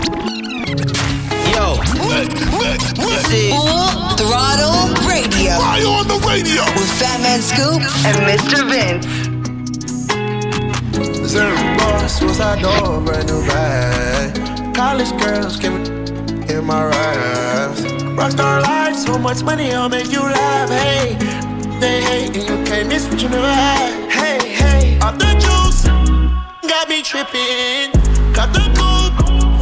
[1.51, 1.75] Yo,
[2.95, 5.59] this is Full Throttle Radio.
[5.59, 6.63] Fire on the radio.
[6.79, 8.63] With Fat Man Scoop and Mr.
[8.71, 9.05] Vince.
[11.27, 14.73] Zero boss, suicide door, brand new bag.
[14.73, 17.81] College girls give it in my raps.
[18.15, 20.69] Rockstar life, so much money, I'll make you laugh.
[20.69, 21.17] Hey,
[21.81, 24.09] they hate and you can't miss what you never had.
[24.09, 25.83] Hey, hey, off the juice,
[26.69, 27.91] got me tripping.
[28.33, 28.90] Cut the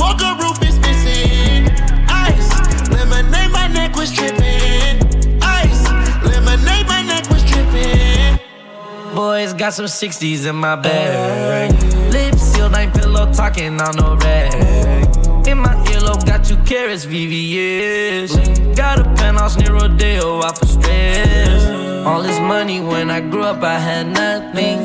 [0.10, 1.70] walker roof is missing.
[2.10, 2.50] Ice,
[2.90, 4.98] lemonade, my neck was tripping.
[5.42, 5.84] Ice,
[6.24, 8.40] lemonade, my neck was tripping.
[9.14, 11.72] Boys got some 60s in my bag.
[12.12, 14.54] Lips sealed, ain't pillow talking on no rag.
[15.48, 18.76] In my earlobe, got two carrots, VVS.
[18.76, 22.06] Got a penthouse near Rodeo, out for stress.
[22.08, 24.78] All this money when I grew up, I had nothing.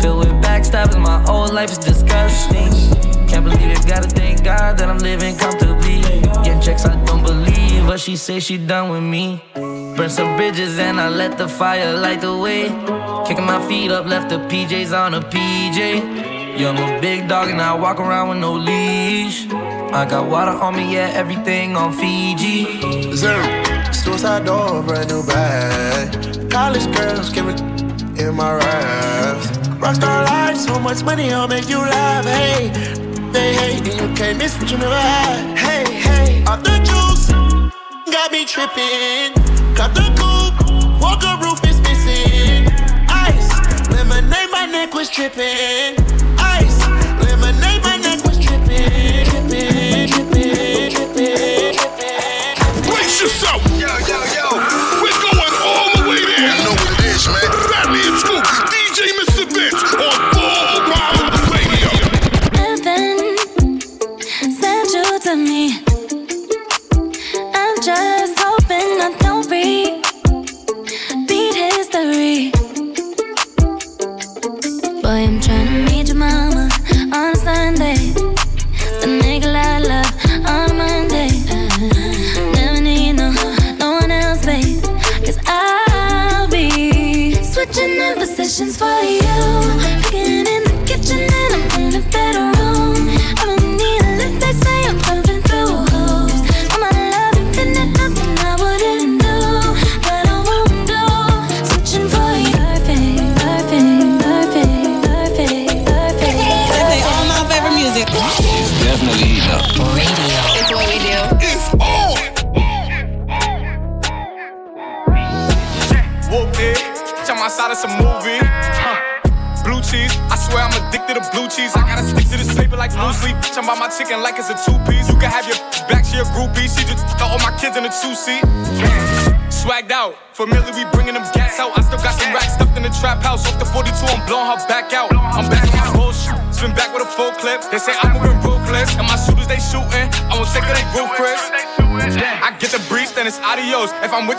[0.00, 3.11] Filled with backstabbing, my whole life is disgusting.
[3.32, 6.02] Can't believe it, gotta thank God that I'm living comfortably.
[6.44, 9.42] Getting checks, I don't believe, but she say she done with me.
[9.54, 12.64] Burn some bridges and I let the fire light the way.
[13.26, 16.32] Kicking my feet up, left the PJs on a PJ.
[16.60, 19.46] I'm a big dog and I walk around with no leash.
[19.50, 23.16] I got water on me, yeah, everything on Fiji.
[23.16, 23.42] Zero.
[23.92, 26.50] Suicide door, brand new bag.
[26.50, 27.60] College girls give it
[28.20, 29.46] in my raps.
[29.80, 32.26] Rockstar life, so much money, I'll make you laugh.
[32.26, 33.01] Hey,
[33.32, 35.58] they hate and you can't miss what you never had.
[35.58, 37.28] Hey, hey, off the juice,
[38.12, 39.32] got me tripping.
[39.74, 42.68] Cut the coupe, walker roof is missing.
[43.08, 43.50] Ice,
[43.90, 45.96] lemonade, my neck was tripping.
[46.38, 46.78] Ice,
[47.24, 49.24] lemonade, my neck was tripping.
[49.30, 52.84] Tripping, tripping, tripping, tripping.
[52.90, 53.62] Brace yourself.
[53.80, 54.31] Yo, yo, yo.
[65.36, 65.91] Me.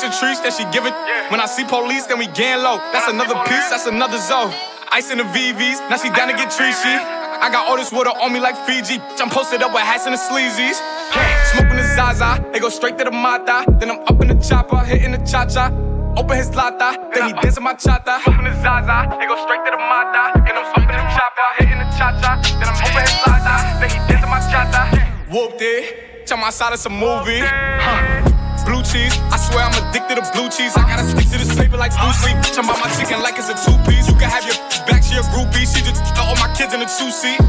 [0.04, 0.94] With your trees, then she give it.
[1.32, 2.78] When I see police, then we gang low.
[2.92, 4.52] That's another piece, that's another zone.
[4.92, 6.96] Ice in the VVs, now she down to get treachy.
[7.44, 9.00] I got all this water on me like Fiji.
[9.20, 10.78] I'm posted up with hats and the sleazies.
[11.52, 13.66] Smoking the Zaza, they go straight to the Mata.
[13.80, 15.72] Then I'm up in the chopper, hitting the cha cha.
[16.16, 18.22] Open his lata, then he dancing my chata.
[18.22, 20.39] Smoking the Zaza, they go straight to the Mata.
[20.46, 22.38] Then I'm up in the chopper, hitting the cha cha.
[22.60, 24.84] Then I'm open his lata, then he dancing my chata.
[25.34, 28.33] Whooped it, I'm outside of some movie.
[28.63, 30.71] Blue cheese, I swear I'm addicted to blue cheese.
[30.80, 32.39] I gotta stick to this paper like blue sleep.
[32.39, 34.08] Bitch, I'm my chicken like it's a two piece.
[34.08, 34.56] You can have your
[34.88, 35.67] back, she a groupie.
[35.67, 37.43] She just all my kids in a two seat.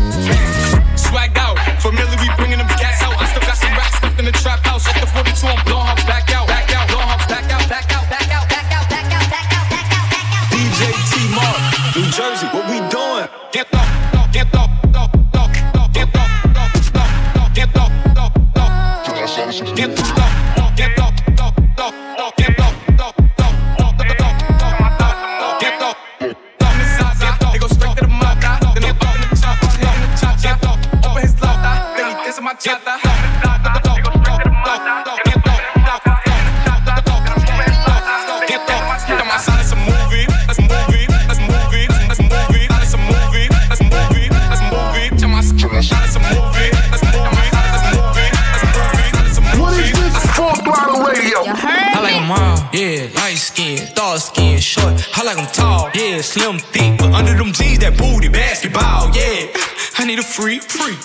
[0.98, 3.14] Swagged out, familiar, we bringing them gas out.
[3.14, 4.90] I still got some racks stuffed in the trap house.
[4.90, 7.86] Off the 42, I'm blowing her back out, back out, blowing her back out, back
[7.94, 9.66] out, back out, back out, back out, back out, back out,
[10.10, 10.46] back out.
[10.50, 10.82] DJ
[11.14, 11.62] T Mark,
[11.94, 13.30] New Jersey, what we doing?
[13.54, 13.83] Get up,
[57.84, 59.52] that booty, basketball, yeah.
[59.98, 60.96] I need a free, free.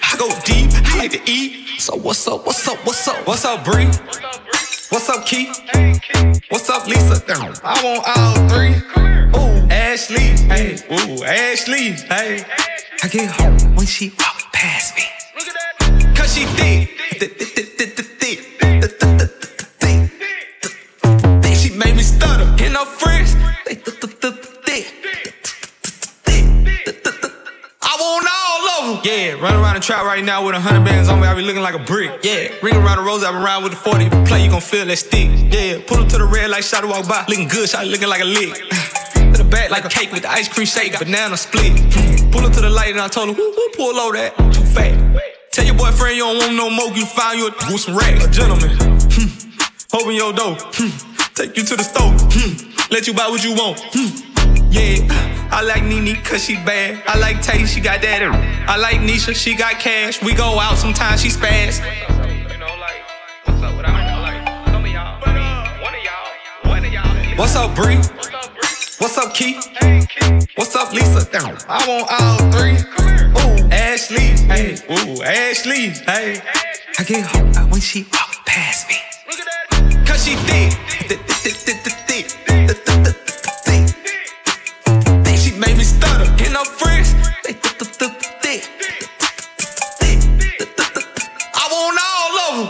[0.00, 1.78] I go deep, I like to eat.
[1.78, 3.26] So what's up, what's up, what's up?
[3.26, 3.86] What's up, Bree?
[4.88, 5.52] What's up, Keith?
[6.48, 7.22] What's up, Lisa?
[7.62, 8.76] I want all three.
[9.36, 12.44] Ooh, Ashley, hey, ooh, Ashley, hey.
[13.02, 15.04] I get home when she walk past me.
[16.14, 17.51] Cause she thick,
[29.04, 31.26] Yeah, run around the trap right now with a hundred bands on me.
[31.26, 32.22] I be looking like a brick.
[32.22, 34.06] Yeah, ring around the rose, I been around with the 40.
[34.06, 35.28] If you play, you gon' feel that stick.
[35.50, 37.24] Yeah, pull up to the red light, shot walk by.
[37.28, 38.54] Looking good, shot looking like a lick.
[39.34, 41.74] To the back like a cake with the ice cream shake, banana split.
[42.30, 44.36] Pull up to the light and I told her, who, who pull over that?
[44.54, 44.94] Too fat.
[45.50, 48.24] Tell your boyfriend you don't want no more, you find you a with some racks.
[48.24, 48.70] A gentleman.
[48.78, 49.98] Hmm.
[49.98, 50.56] Open your door.
[50.78, 50.94] Hmm.
[51.34, 52.12] Take you to the store.
[52.30, 52.70] Hmm.
[52.92, 53.82] Let you buy what you want.
[53.92, 54.70] Hmm.
[54.70, 55.04] Yeah,
[55.52, 57.02] I like Nene cause she bad.
[57.06, 58.22] I like Tay, she got that.
[58.66, 60.22] I like Nisha, she got cash.
[60.22, 61.78] We go out sometimes, she spaz.
[67.36, 67.96] What's up, Bree?
[68.96, 69.68] What's up, Keith?
[70.56, 71.28] What's up, Lisa?
[71.68, 72.78] I want all three.
[73.36, 76.40] Ooh, Ashley, hey, ooh, Ashley, hey.
[76.98, 78.96] I get home when she walk past me.
[80.06, 80.72] Cause she thick,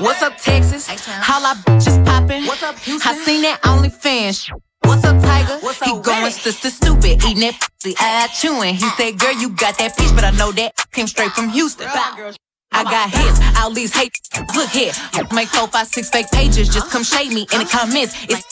[0.03, 0.88] What's up, Texas?
[0.88, 2.45] How I bitches popping.
[2.47, 3.09] What's up, Houston?
[3.09, 4.51] I seen that OnlyFans.
[4.85, 5.65] What's up, Tiger?
[5.65, 8.75] What's up, he going sister stupid, eating that pussy, eye chewing.
[8.75, 11.87] He said, "Girl, you got that peach, but I know that came straight from Houston."
[11.87, 14.11] I got hits, all these hate.
[14.57, 14.93] Look here,
[15.33, 16.69] make four, five, six fake pages.
[16.69, 18.17] Just come shade me in the comments.
[18.29, 18.43] It's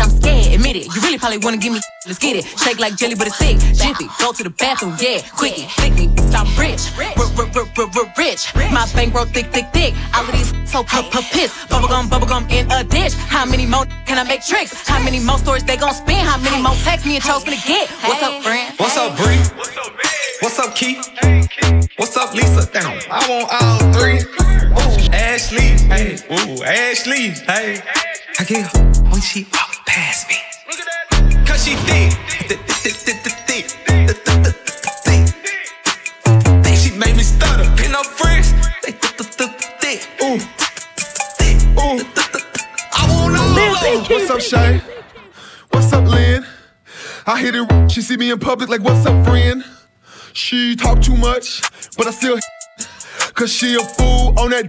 [0.00, 0.86] I'm scared, admit it.
[0.94, 1.80] You really probably wanna give me.
[2.06, 2.44] Let's get it.
[2.58, 3.58] Shake like jelly, but it's thick.
[3.74, 5.20] Jiffy, go to the bathroom, yeah.
[5.34, 6.90] Quickie, thick me, I'm rich.
[6.98, 8.54] Rich.
[8.72, 9.94] My bankroll thick, thick, thick.
[10.14, 11.52] All of these so p- p- piss.
[11.66, 13.14] Bubblegum, bubblegum in a ditch.
[13.14, 14.86] How many more can I make tricks?
[14.86, 16.24] How many more stories they gon' spin?
[16.24, 17.88] How many more texts me and Chose gonna get?
[18.04, 18.74] What's up, friend?
[18.78, 19.38] What's up, Bree?
[19.56, 20.25] What's up, Keith?
[20.42, 20.96] What's up, Key?
[21.96, 22.68] What's up, Lisa?
[23.10, 24.20] I want all three.
[24.20, 27.80] Ooh, Ashley, hey, ooh, Ashley, hey.
[28.38, 30.36] I get home when she walk past me.
[31.46, 32.12] Cause she thick,
[32.48, 33.66] thick, thick, thick, thick, thick,
[35.04, 35.26] thick.
[36.76, 37.64] She made me stutter.
[37.64, 38.52] And her friends,
[38.82, 39.50] they thick, thick,
[39.80, 40.38] thick, ooh,
[41.38, 42.04] thick, ooh.
[42.92, 44.04] I want all of them.
[44.10, 44.82] What's up, Shay?
[45.70, 46.46] What's up, Lynn?
[47.26, 47.90] I hit it.
[47.90, 49.64] She see me in public like, what's up, friend?
[50.36, 51.62] She talk too much,
[51.96, 52.38] but I still.
[53.32, 54.66] Cause she a fool on that.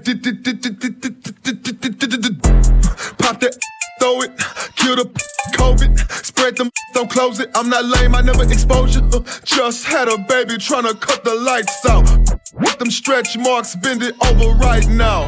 [3.17, 3.57] Pop that,
[3.99, 4.31] throw it.
[4.77, 5.03] Kill the
[5.51, 6.25] COVID.
[6.25, 7.51] Spread them, don't close it.
[7.53, 9.01] I'm not lame, I never expose you.
[9.11, 12.07] Uh, just had a baby tryna cut the lights out.
[12.53, 15.27] With them stretch marks, bend it over right now.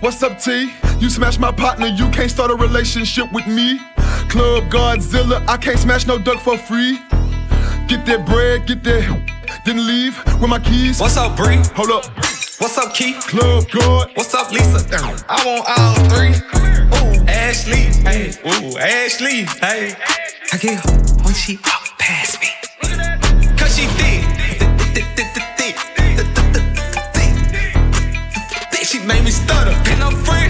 [0.00, 0.72] What's up, T?
[0.98, 3.78] You smash my partner, you can't start a relationship with me.
[4.30, 6.98] Club Godzilla, I can't smash no duck for free.
[7.86, 9.31] Get that bread, get that,
[9.64, 11.00] then leave with my keys.
[11.00, 11.60] What's up, Bree?
[11.74, 12.04] Hold up.
[12.58, 13.18] What's up, Keith?
[13.26, 14.10] Club God.
[14.14, 14.86] What's up, Lisa?
[15.28, 16.34] I want all three.
[16.98, 17.90] Ooh, Ashley.
[18.06, 19.44] Hey, ooh, Ashley.
[19.60, 19.94] Hey.
[20.52, 20.92] I get her
[21.24, 22.48] when she walk past me.
[23.56, 24.32] Cause she thick.
[28.92, 29.70] She made me stutter.
[29.90, 30.41] And I'm fresh.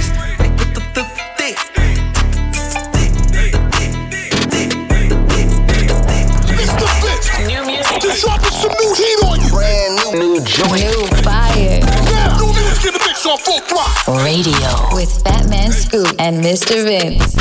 [10.68, 10.74] New.
[10.74, 11.12] New joint.
[11.12, 11.80] New fire.
[12.10, 14.24] Now, new music in the mix on full throttle.
[14.24, 14.94] Radio.
[14.94, 16.84] With Fat Man Scoop and Mr.
[16.84, 17.36] Vince.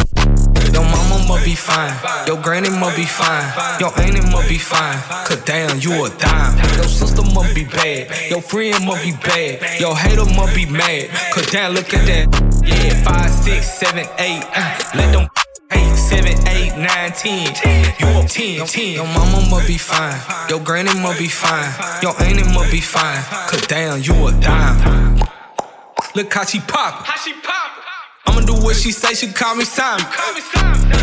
[0.73, 1.93] Your mama must be fine.
[2.27, 3.51] Your granny must be fine.
[3.79, 4.97] Your auntie must be fine.
[5.25, 6.57] Cause damn, you a dime.
[6.75, 8.07] Your sister must be bad.
[8.29, 9.79] Your friend must be bad.
[9.79, 11.09] Your hater must be mad.
[11.33, 12.27] Cause damn, look at that.
[12.65, 14.43] Yeah, five, six, seven, eight.
[14.55, 15.40] Uh, let them eight,
[16.11, 17.47] seven, eight, nine, ten.
[17.99, 18.93] You a ten, ten.
[18.93, 20.19] Your mama must be fine.
[20.49, 21.71] Your granny must be fine.
[22.01, 23.23] Your auntie must be fine.
[23.49, 25.17] Cause damn, you a dime.
[26.15, 27.05] Look how she pop.
[27.05, 27.71] How she pop.
[28.27, 30.05] I'ma do what she say, she call me Simon.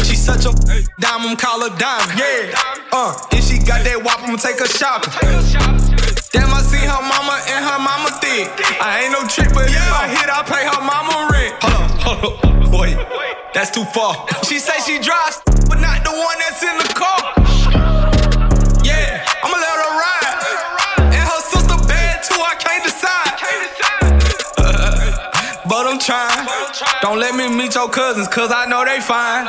[0.05, 0.53] She such a
[1.01, 2.09] diamond, call her dime.
[2.19, 2.53] Yeah.
[2.93, 5.78] Uh, if she got that wop, I'ma take her shopping.
[6.31, 8.49] Damn, I see her mama and her mama thick.
[8.81, 11.57] I ain't no trick, but if I hit, I pay her mama rent.
[11.65, 12.93] Hold up, hold up, boy.
[13.55, 14.27] That's too far.
[14.45, 17.33] She say she drives, but not the one that's in the car.
[18.85, 21.17] Yeah, I'ma let her ride.
[21.17, 23.33] And her sister bad too, I can't decide.
[24.59, 26.47] Uh, but I'm trying.
[27.01, 29.47] Don't let me meet your cousins, cause I know they fine.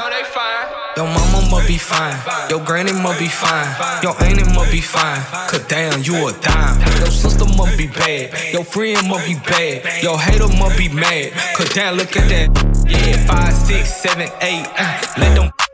[0.99, 2.13] Your mama must be fine.
[2.49, 4.03] Your granny must be fine.
[4.03, 5.21] Your auntie must be fine.
[5.47, 6.77] Cause damn, you a dime.
[6.99, 8.35] Your sister must be bad.
[8.51, 10.03] Your friend must be bad.
[10.03, 11.31] Your hater must be mad.
[11.55, 12.85] Cause damn, look at that.
[12.85, 14.67] Yeah, five, six, seven, eight.
[14.77, 15.68] Uh, let them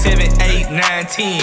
[0.00, 1.40] seven, eight, nine, ten.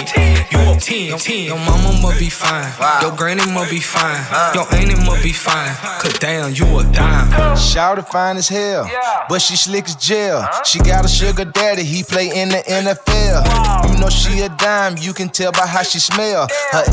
[0.50, 1.44] You a ten, ten.
[1.46, 2.70] Your mama must be fine.
[3.02, 4.20] Your granny must be fine.
[4.54, 5.74] Your auntie must be fine.
[6.02, 7.56] Cause damn, you a dime.
[7.56, 8.90] Shout it fine as hell,
[9.28, 10.46] but she slick as jail.
[10.64, 13.88] She got a sugar daddy, he play in the NFL.
[13.88, 16.48] You know she a dime, you can tell by how she smell.
[16.72, 16.84] Her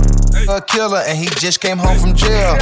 [0.50, 2.58] a killer, and he just came home from jail.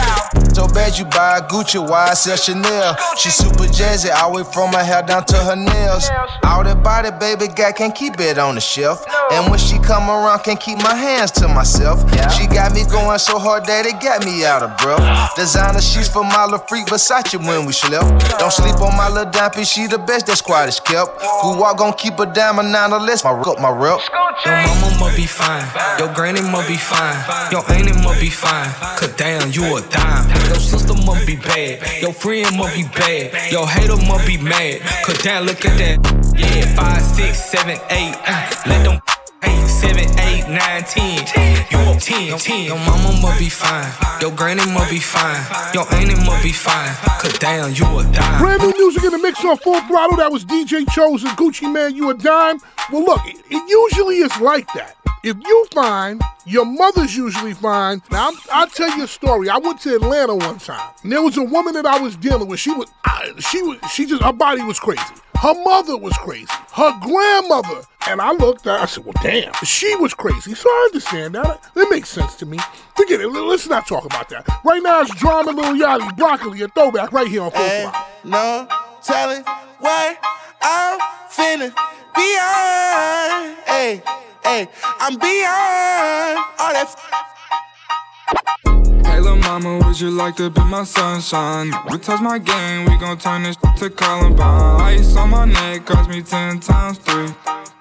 [0.54, 2.96] So bad you buy a Gucci, why I sell Chanel?
[3.18, 6.10] She super jazzy, all the way from her hair down to her nails.
[6.44, 8.93] All that body, baby, guy can't keep it on the shelf.
[9.32, 12.02] And when she come around, can't keep my hands to myself.
[12.36, 15.36] She got me going so hard that it got me out of breath.
[15.36, 18.08] Designer sheets for my little freak Versace when we slept.
[18.40, 21.22] Don't sleep on my little dime piece, she the best that squad is kept.
[21.42, 23.24] Who walk gon' keep a diamond nine or less?
[23.24, 24.02] My rep, my rep.
[24.46, 25.66] Your mama must be fine.
[26.00, 27.18] Your granny must be fine.
[27.52, 28.70] Your auntie must be fine.
[28.98, 30.28] Cause damn, you a dime.
[30.48, 32.02] Your sister must be bad.
[32.02, 33.52] Your friend must be bad.
[33.52, 34.82] Your hater must be mad.
[35.06, 35.98] Cause damn, look at that.
[36.36, 38.16] Yeah, five, six, seven, eight.
[38.26, 38.83] Uh, let them eight, seven,
[40.84, 41.66] nine, ten.
[41.72, 42.66] You a ten, ten.
[42.66, 43.92] Your mama must be fine.
[44.22, 45.44] Your granny must be fine.
[45.74, 46.94] Your auntie must be fine.
[47.20, 48.42] Cause damn, you a dime.
[48.42, 50.18] Brand new music in the mix on full throttle.
[50.18, 51.96] That was DJ Chose and Gucci Mane.
[51.96, 52.60] You a dime?
[52.92, 54.96] Well, look, it, it usually is like that.
[55.24, 58.02] If you find, your mother's usually fine.
[58.12, 59.50] Now, I'm, I'll tell you a story.
[59.50, 60.94] I went to Atlanta one time.
[61.04, 62.60] And there was a woman that I was dealing with.
[62.60, 65.02] She was, I, she was, she just, her body was crazy.
[65.36, 66.48] Her mother was crazy.
[66.74, 67.82] Her grandmother.
[68.08, 70.56] And I looked at, I said, well, damn, she was crazy.
[70.56, 71.70] So I understand that.
[71.74, 72.60] That makes sense to me.
[72.96, 73.28] Forget it.
[73.28, 74.48] Let's not talk about that.
[74.64, 78.02] Right now, it's Drama Lil Yachty, Broccoli, a throwback right here on Full Throttle.
[78.24, 79.44] no telling
[79.80, 80.18] what
[80.62, 81.00] I'm
[81.30, 81.74] feeling
[82.16, 83.58] beyond.
[83.68, 84.02] Hey,
[84.44, 84.68] hey,
[85.00, 87.33] I'm beyond all that.
[88.28, 91.72] Hey, mama, would you like to be my sunshine?
[91.90, 94.82] We touch my game, we gon' turn this to Columbine.
[94.82, 97.28] Ice on my neck cost me ten times three.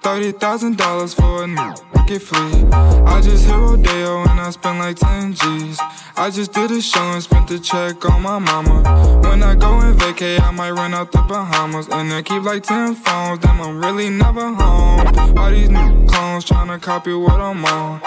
[0.03, 2.65] Thirty thousand dollars for a new wicked flea.
[2.73, 5.79] I just hit Rodeo and I spent like ten G's.
[6.17, 8.83] I just did a show and spent the check on my mama.
[9.23, 11.89] When I go and vacay, I might run out the Bahamas.
[11.89, 15.39] And I keep like ten phones, damn, I'm really never home.
[15.39, 18.01] All these new clones tryna copy what I'm on.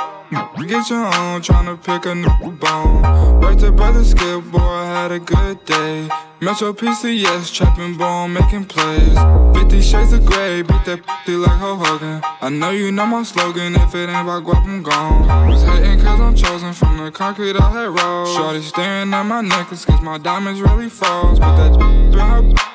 [0.67, 2.15] Get your own, tryna pick a
[2.59, 3.01] bone.
[3.41, 6.09] Right to brother Skip, boy, I had a good day.
[6.41, 9.17] Metro PCS, trapping bone, making plays.
[9.55, 12.21] 50 shades of gray, beat that p like Hulk Hogan.
[12.41, 15.49] I know you know my slogan, if it ain't about guap, I'm gone.
[15.49, 18.35] Was hating cause I'm chosen from the concrete I had rolled.
[18.35, 21.39] Shorty staring at my necklace cause my diamonds really froze.
[21.39, 22.74] But that in her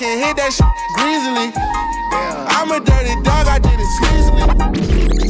[0.00, 0.64] Can hit that shit
[0.96, 1.52] greasily.
[2.56, 5.29] I'm a dirty dog, I did it sleazily.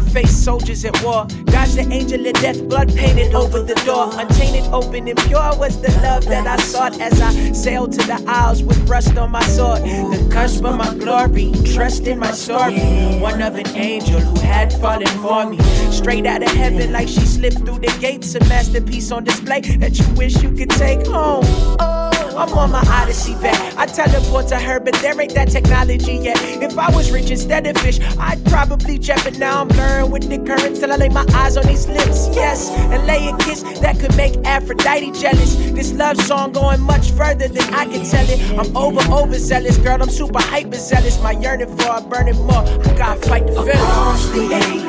[0.00, 1.26] I face soldiers at war.
[1.44, 4.08] Dodge the angel of death, blood painted over the door.
[4.18, 8.22] Untainted, open, and pure was the love that I sought as I sailed to the
[8.26, 9.82] isles with rust on my sword.
[9.82, 12.80] The cusp of my glory, trust in my story.
[13.20, 15.58] One of an angel who had fallen for me.
[15.90, 18.34] Straight out of heaven, like she slipped through the gates.
[18.34, 21.44] A masterpiece on display that you wish you could take home.
[21.78, 22.09] Oh.
[22.40, 23.76] I'm on my Odyssey back.
[23.76, 26.38] I teleport to her, but there ain't that technology yet.
[26.62, 30.26] If I was rich instead of fish, I'd probably jet, but now I'm blurring with
[30.26, 32.30] the current till I lay my eyes on these lips.
[32.32, 35.54] Yes, and lay a kiss that could make Aphrodite jealous.
[35.54, 38.40] This love song going much further than I can tell it.
[38.58, 40.02] I'm over, overzealous, girl.
[40.02, 41.20] I'm super hyper zealous.
[41.22, 42.64] My yearning for a burning more.
[42.64, 43.76] I gotta fight the feeling.
[43.76, 44.46] Across the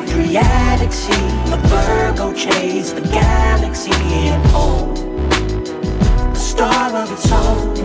[0.07, 1.11] Adriatic Sea,
[1.51, 5.00] the Virgo chase the galaxy and home.
[6.51, 7.75] Star of its own,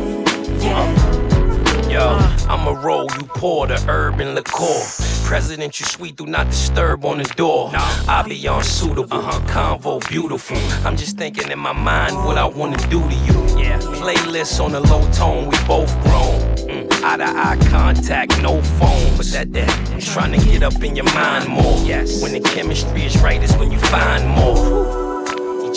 [0.61, 0.75] yeah.
[0.75, 2.37] Uh, yo, uh.
[2.49, 4.83] I'ma roll, you pour the urban liqueur.
[5.25, 7.71] President, you sweet, do not disturb on the door.
[7.73, 9.41] I be on suitable, uh-huh.
[9.47, 10.57] convo beautiful.
[10.57, 10.85] Mm.
[10.85, 13.39] I'm just thinking in my mind what I wanna do to you.
[13.57, 16.41] Yeah, playlists on the low tone, we both grown.
[16.67, 19.17] Mm, eye to eye contact, no phone.
[19.17, 21.79] But that that I'm trying to get up in your mind more.
[21.85, 25.06] Yes, when the chemistry is right, is when you find more.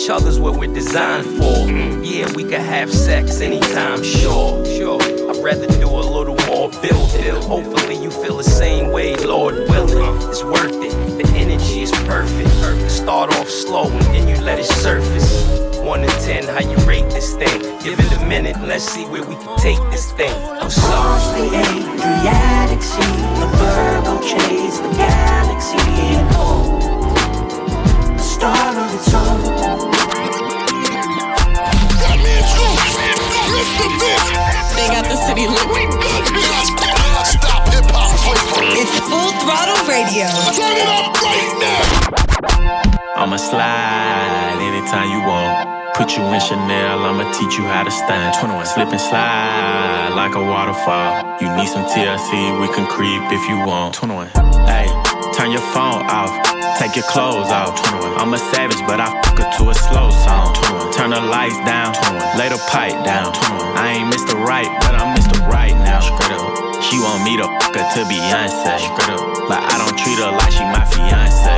[0.00, 1.68] Each other's what we're designed for.
[2.02, 4.98] Yeah, we can have sex anytime, sure, sure.
[5.02, 7.34] I'd rather do a little more building.
[7.42, 10.30] Hopefully you feel the same way, Lord willing.
[10.30, 11.22] It's worth it.
[11.22, 12.90] The energy is perfect.
[12.90, 15.46] Start off slow and then you let it surface.
[15.80, 17.60] One to ten, how you rate this thing?
[17.84, 20.32] Give it a minute, let's see where we can take this thing.
[20.48, 21.50] I'm sorry.
[21.50, 23.00] the Adriatic Sea,
[23.38, 26.80] the Virgo chase the galaxy and home.
[28.14, 29.59] A star of its own.
[34.76, 35.66] They got the city lit.
[38.74, 40.26] It's full throttle radio.
[40.56, 43.22] Turn it up right now.
[43.22, 45.94] I'ma slide anytime you want.
[45.94, 48.34] Put you in Chanel, I'ma teach you how to stand.
[48.40, 51.36] 21, slip and slide like a waterfall.
[51.40, 53.94] You need some TLC, we can creep if you want.
[53.94, 54.49] 21, hey,
[55.34, 56.32] turn your phone off,
[56.78, 57.76] take your clothes off.
[57.82, 60.54] 21, I'm a savage, but I fuck her to a slow song.
[60.92, 63.32] turn the lights down, 21, lay the pipe down.
[63.32, 64.34] 21, I ain't Mr.
[64.38, 65.38] Right, but I'm Mr.
[65.46, 66.00] Right now.
[66.80, 68.80] She want me to fuck her to Beyonce.
[69.46, 71.54] But I don't treat her like she my fiance.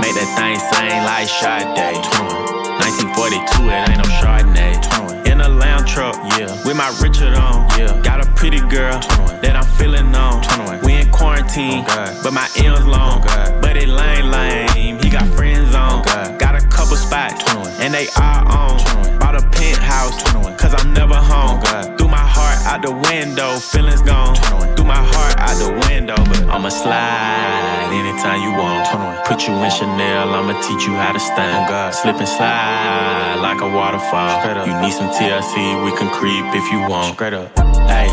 [0.00, 2.43] Make that thing sing like Sade.
[2.80, 5.26] 1942, it ain't no Chardonnay.
[5.30, 6.50] In a lamb truck, yeah.
[6.64, 8.00] With my Richard on, yeah.
[8.02, 8.98] Got a pretty girl
[9.42, 10.42] that I'm feeling on.
[10.82, 13.22] We in quarantine, but my M's long.
[13.60, 14.98] But it lame, lame.
[14.98, 16.02] He got friends on.
[16.38, 16.53] Got a
[16.84, 17.42] couple spots,
[17.80, 18.76] and they are on.
[19.18, 20.22] Bought a penthouse,
[20.60, 21.60] cause I'm never home.
[21.96, 24.36] Threw my heart out the window, feelings gone.
[24.76, 28.84] Threw my heart out the window, but I'ma slide anytime you want.
[29.24, 31.94] Put you in Chanel, I'ma teach you how to stand.
[31.94, 34.44] Slip and slide like a waterfall.
[34.68, 37.14] You need some TLC, we can creep if you want.
[37.14, 37.48] Straight up.
[37.88, 38.12] Hey,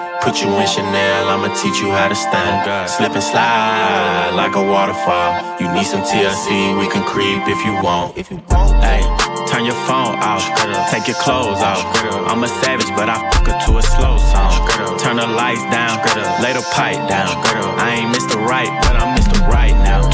[0.21, 2.69] Put you in Chanel, I'ma teach you how to stand.
[2.69, 5.33] Oh, Slip and slide like a waterfall.
[5.59, 8.15] You need some TLC, we can creep if you want.
[8.15, 9.01] If you want, hey,
[9.49, 10.45] turn your phone off,
[10.93, 11.81] take your clothes off.
[12.29, 14.53] I'm a savage, but I fuck her to a slow song.
[15.01, 15.97] Turn the lights down,
[16.37, 17.33] lay the pipe down.
[17.41, 17.73] Girl.
[17.81, 18.37] I ain't Mr.
[18.37, 19.41] Right, but I'm Mr.
[19.49, 20.05] Right now.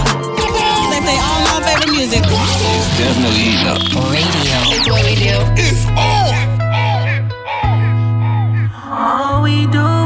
[0.88, 2.24] They play all my favorite music.
[2.24, 3.84] It's definitely eating up.
[4.08, 4.56] Radio.
[4.72, 5.36] It's what we do.
[5.60, 6.48] It's on.
[8.88, 9.97] All we do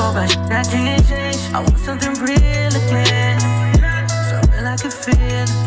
[0.00, 1.38] forth, but I can't change.
[1.52, 3.40] I want something real again,
[4.28, 5.59] so real I can feel again.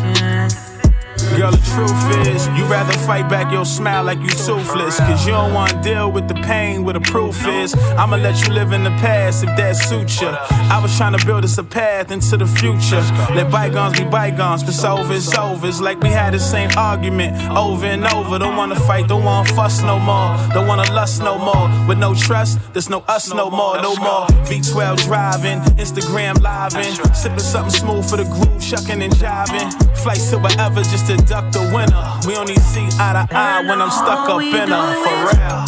[1.36, 4.98] Girl, the truth is, you rather fight back your smile like you toothless.
[4.98, 7.74] Cause you don't wanna deal with the pain where the proof is.
[7.98, 10.36] I'ma let you live in the past if that suits ya.
[10.70, 13.02] I was trying to build us a path into the future.
[13.34, 15.66] Let bygones be bygones, but over is over.
[15.66, 18.38] It's like we had the same argument over and over.
[18.38, 20.36] Don't wanna fight, don't wanna fuss no more.
[20.54, 21.68] Don't wanna lust no more.
[21.88, 24.26] With no trust, there's no us no more, no more.
[24.46, 26.94] V12 driving, Instagram living.
[27.12, 29.68] Sipping something smooth for the groove, shucking and jiving.
[29.98, 32.04] Flights to wherever just to duck the winner.
[32.26, 35.60] We only see eye to eye when I'm stuck up in her, for real.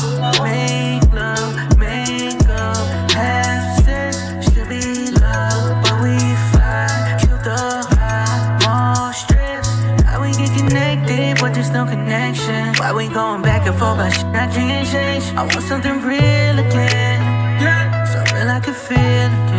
[0.44, 6.18] Make love, make up, have sex, still be love, but we
[7.20, 9.68] kill the vibe, stress.
[10.04, 12.74] How we get connected, but there's no connection.
[12.78, 15.24] Why we going back and forth, shit I can't change.
[15.36, 17.20] I want something real again,
[18.07, 19.55] so real I can feel again.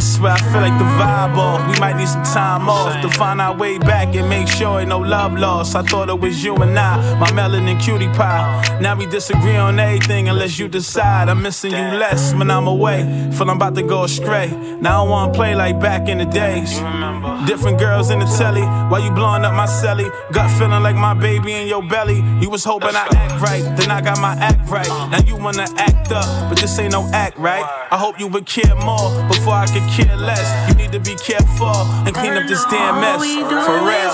[0.00, 1.60] I swear I feel like the vibe off.
[1.70, 4.88] We might need some time off to find our way back and make sure ain't
[4.88, 5.76] no love lost.
[5.76, 8.78] I thought it was you and I, my melanin cutie pie.
[8.80, 11.28] Now we disagree on everything unless you decide.
[11.28, 13.02] I'm missing you less when I'm away.
[13.34, 14.48] Feel I'm about to go astray.
[14.80, 16.78] Now I don't wanna play like back in the days.
[17.46, 18.62] Different girls in the telly.
[18.62, 20.10] Why you blowing up my celly.
[20.32, 22.24] Gut feeling like my baby in your belly.
[22.40, 24.88] You was hoping I act right, then I got my act right.
[25.10, 27.66] Now you wanna act up, but this ain't no act right.
[27.90, 30.48] I hope you would care more before I could care less.
[30.70, 33.22] You need to be careful and clean up this damn mess.
[33.66, 34.12] For real.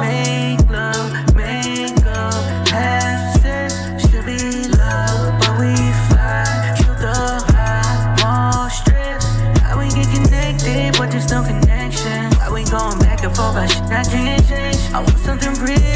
[0.00, 3.74] Make love, make up, have sex,
[4.04, 5.74] still be love, but we
[6.08, 9.24] fight, kill the vibe, more stress.
[9.60, 12.30] How we get connected, but there's no connection.
[12.38, 14.76] Why we going back and forth, but shit I can't change.
[14.92, 15.95] I want something real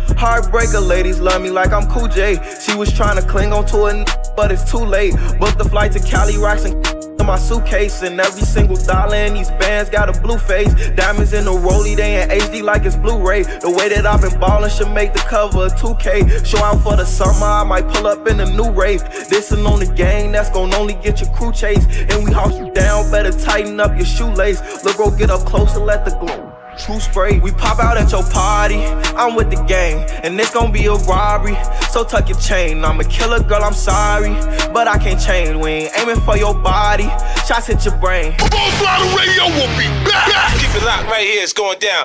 [0.21, 2.37] Heartbreaker ladies love me like I'm Cool J.
[2.59, 4.05] She was trying to cling on to a n-
[4.37, 5.15] but it's too late.
[5.39, 6.75] Booked the flight to Cali, rocks and
[7.19, 10.71] in my suitcase and every single dollar in these bands got a blue face.
[10.91, 13.41] Diamonds in the rollie, they in HD like it's Blu-ray.
[13.41, 16.45] The way that I've been ballin' should make the cover of 2K.
[16.45, 19.01] Show out for the summer, I might pull up in a new Wraith.
[19.27, 21.89] This'n on the gang, that's gon' only get your crew chased.
[21.89, 24.83] And we house you down, better tighten up your shoelace.
[24.83, 26.50] Look, bro, get up close and let the glow.
[26.77, 28.81] True spray, we pop out at your party.
[29.15, 31.57] I'm with the gang, and it's gonna be a robbery.
[31.91, 32.85] So tuck your chain.
[32.85, 34.33] I'm a killer girl, I'm sorry,
[34.71, 35.55] but I can't change.
[35.61, 37.09] We ain't aiming for your body.
[37.45, 38.33] Shots hit your brain.
[38.39, 40.55] Full Throttle Radio will be back.
[40.59, 41.99] Keep it locked right here, it's going down.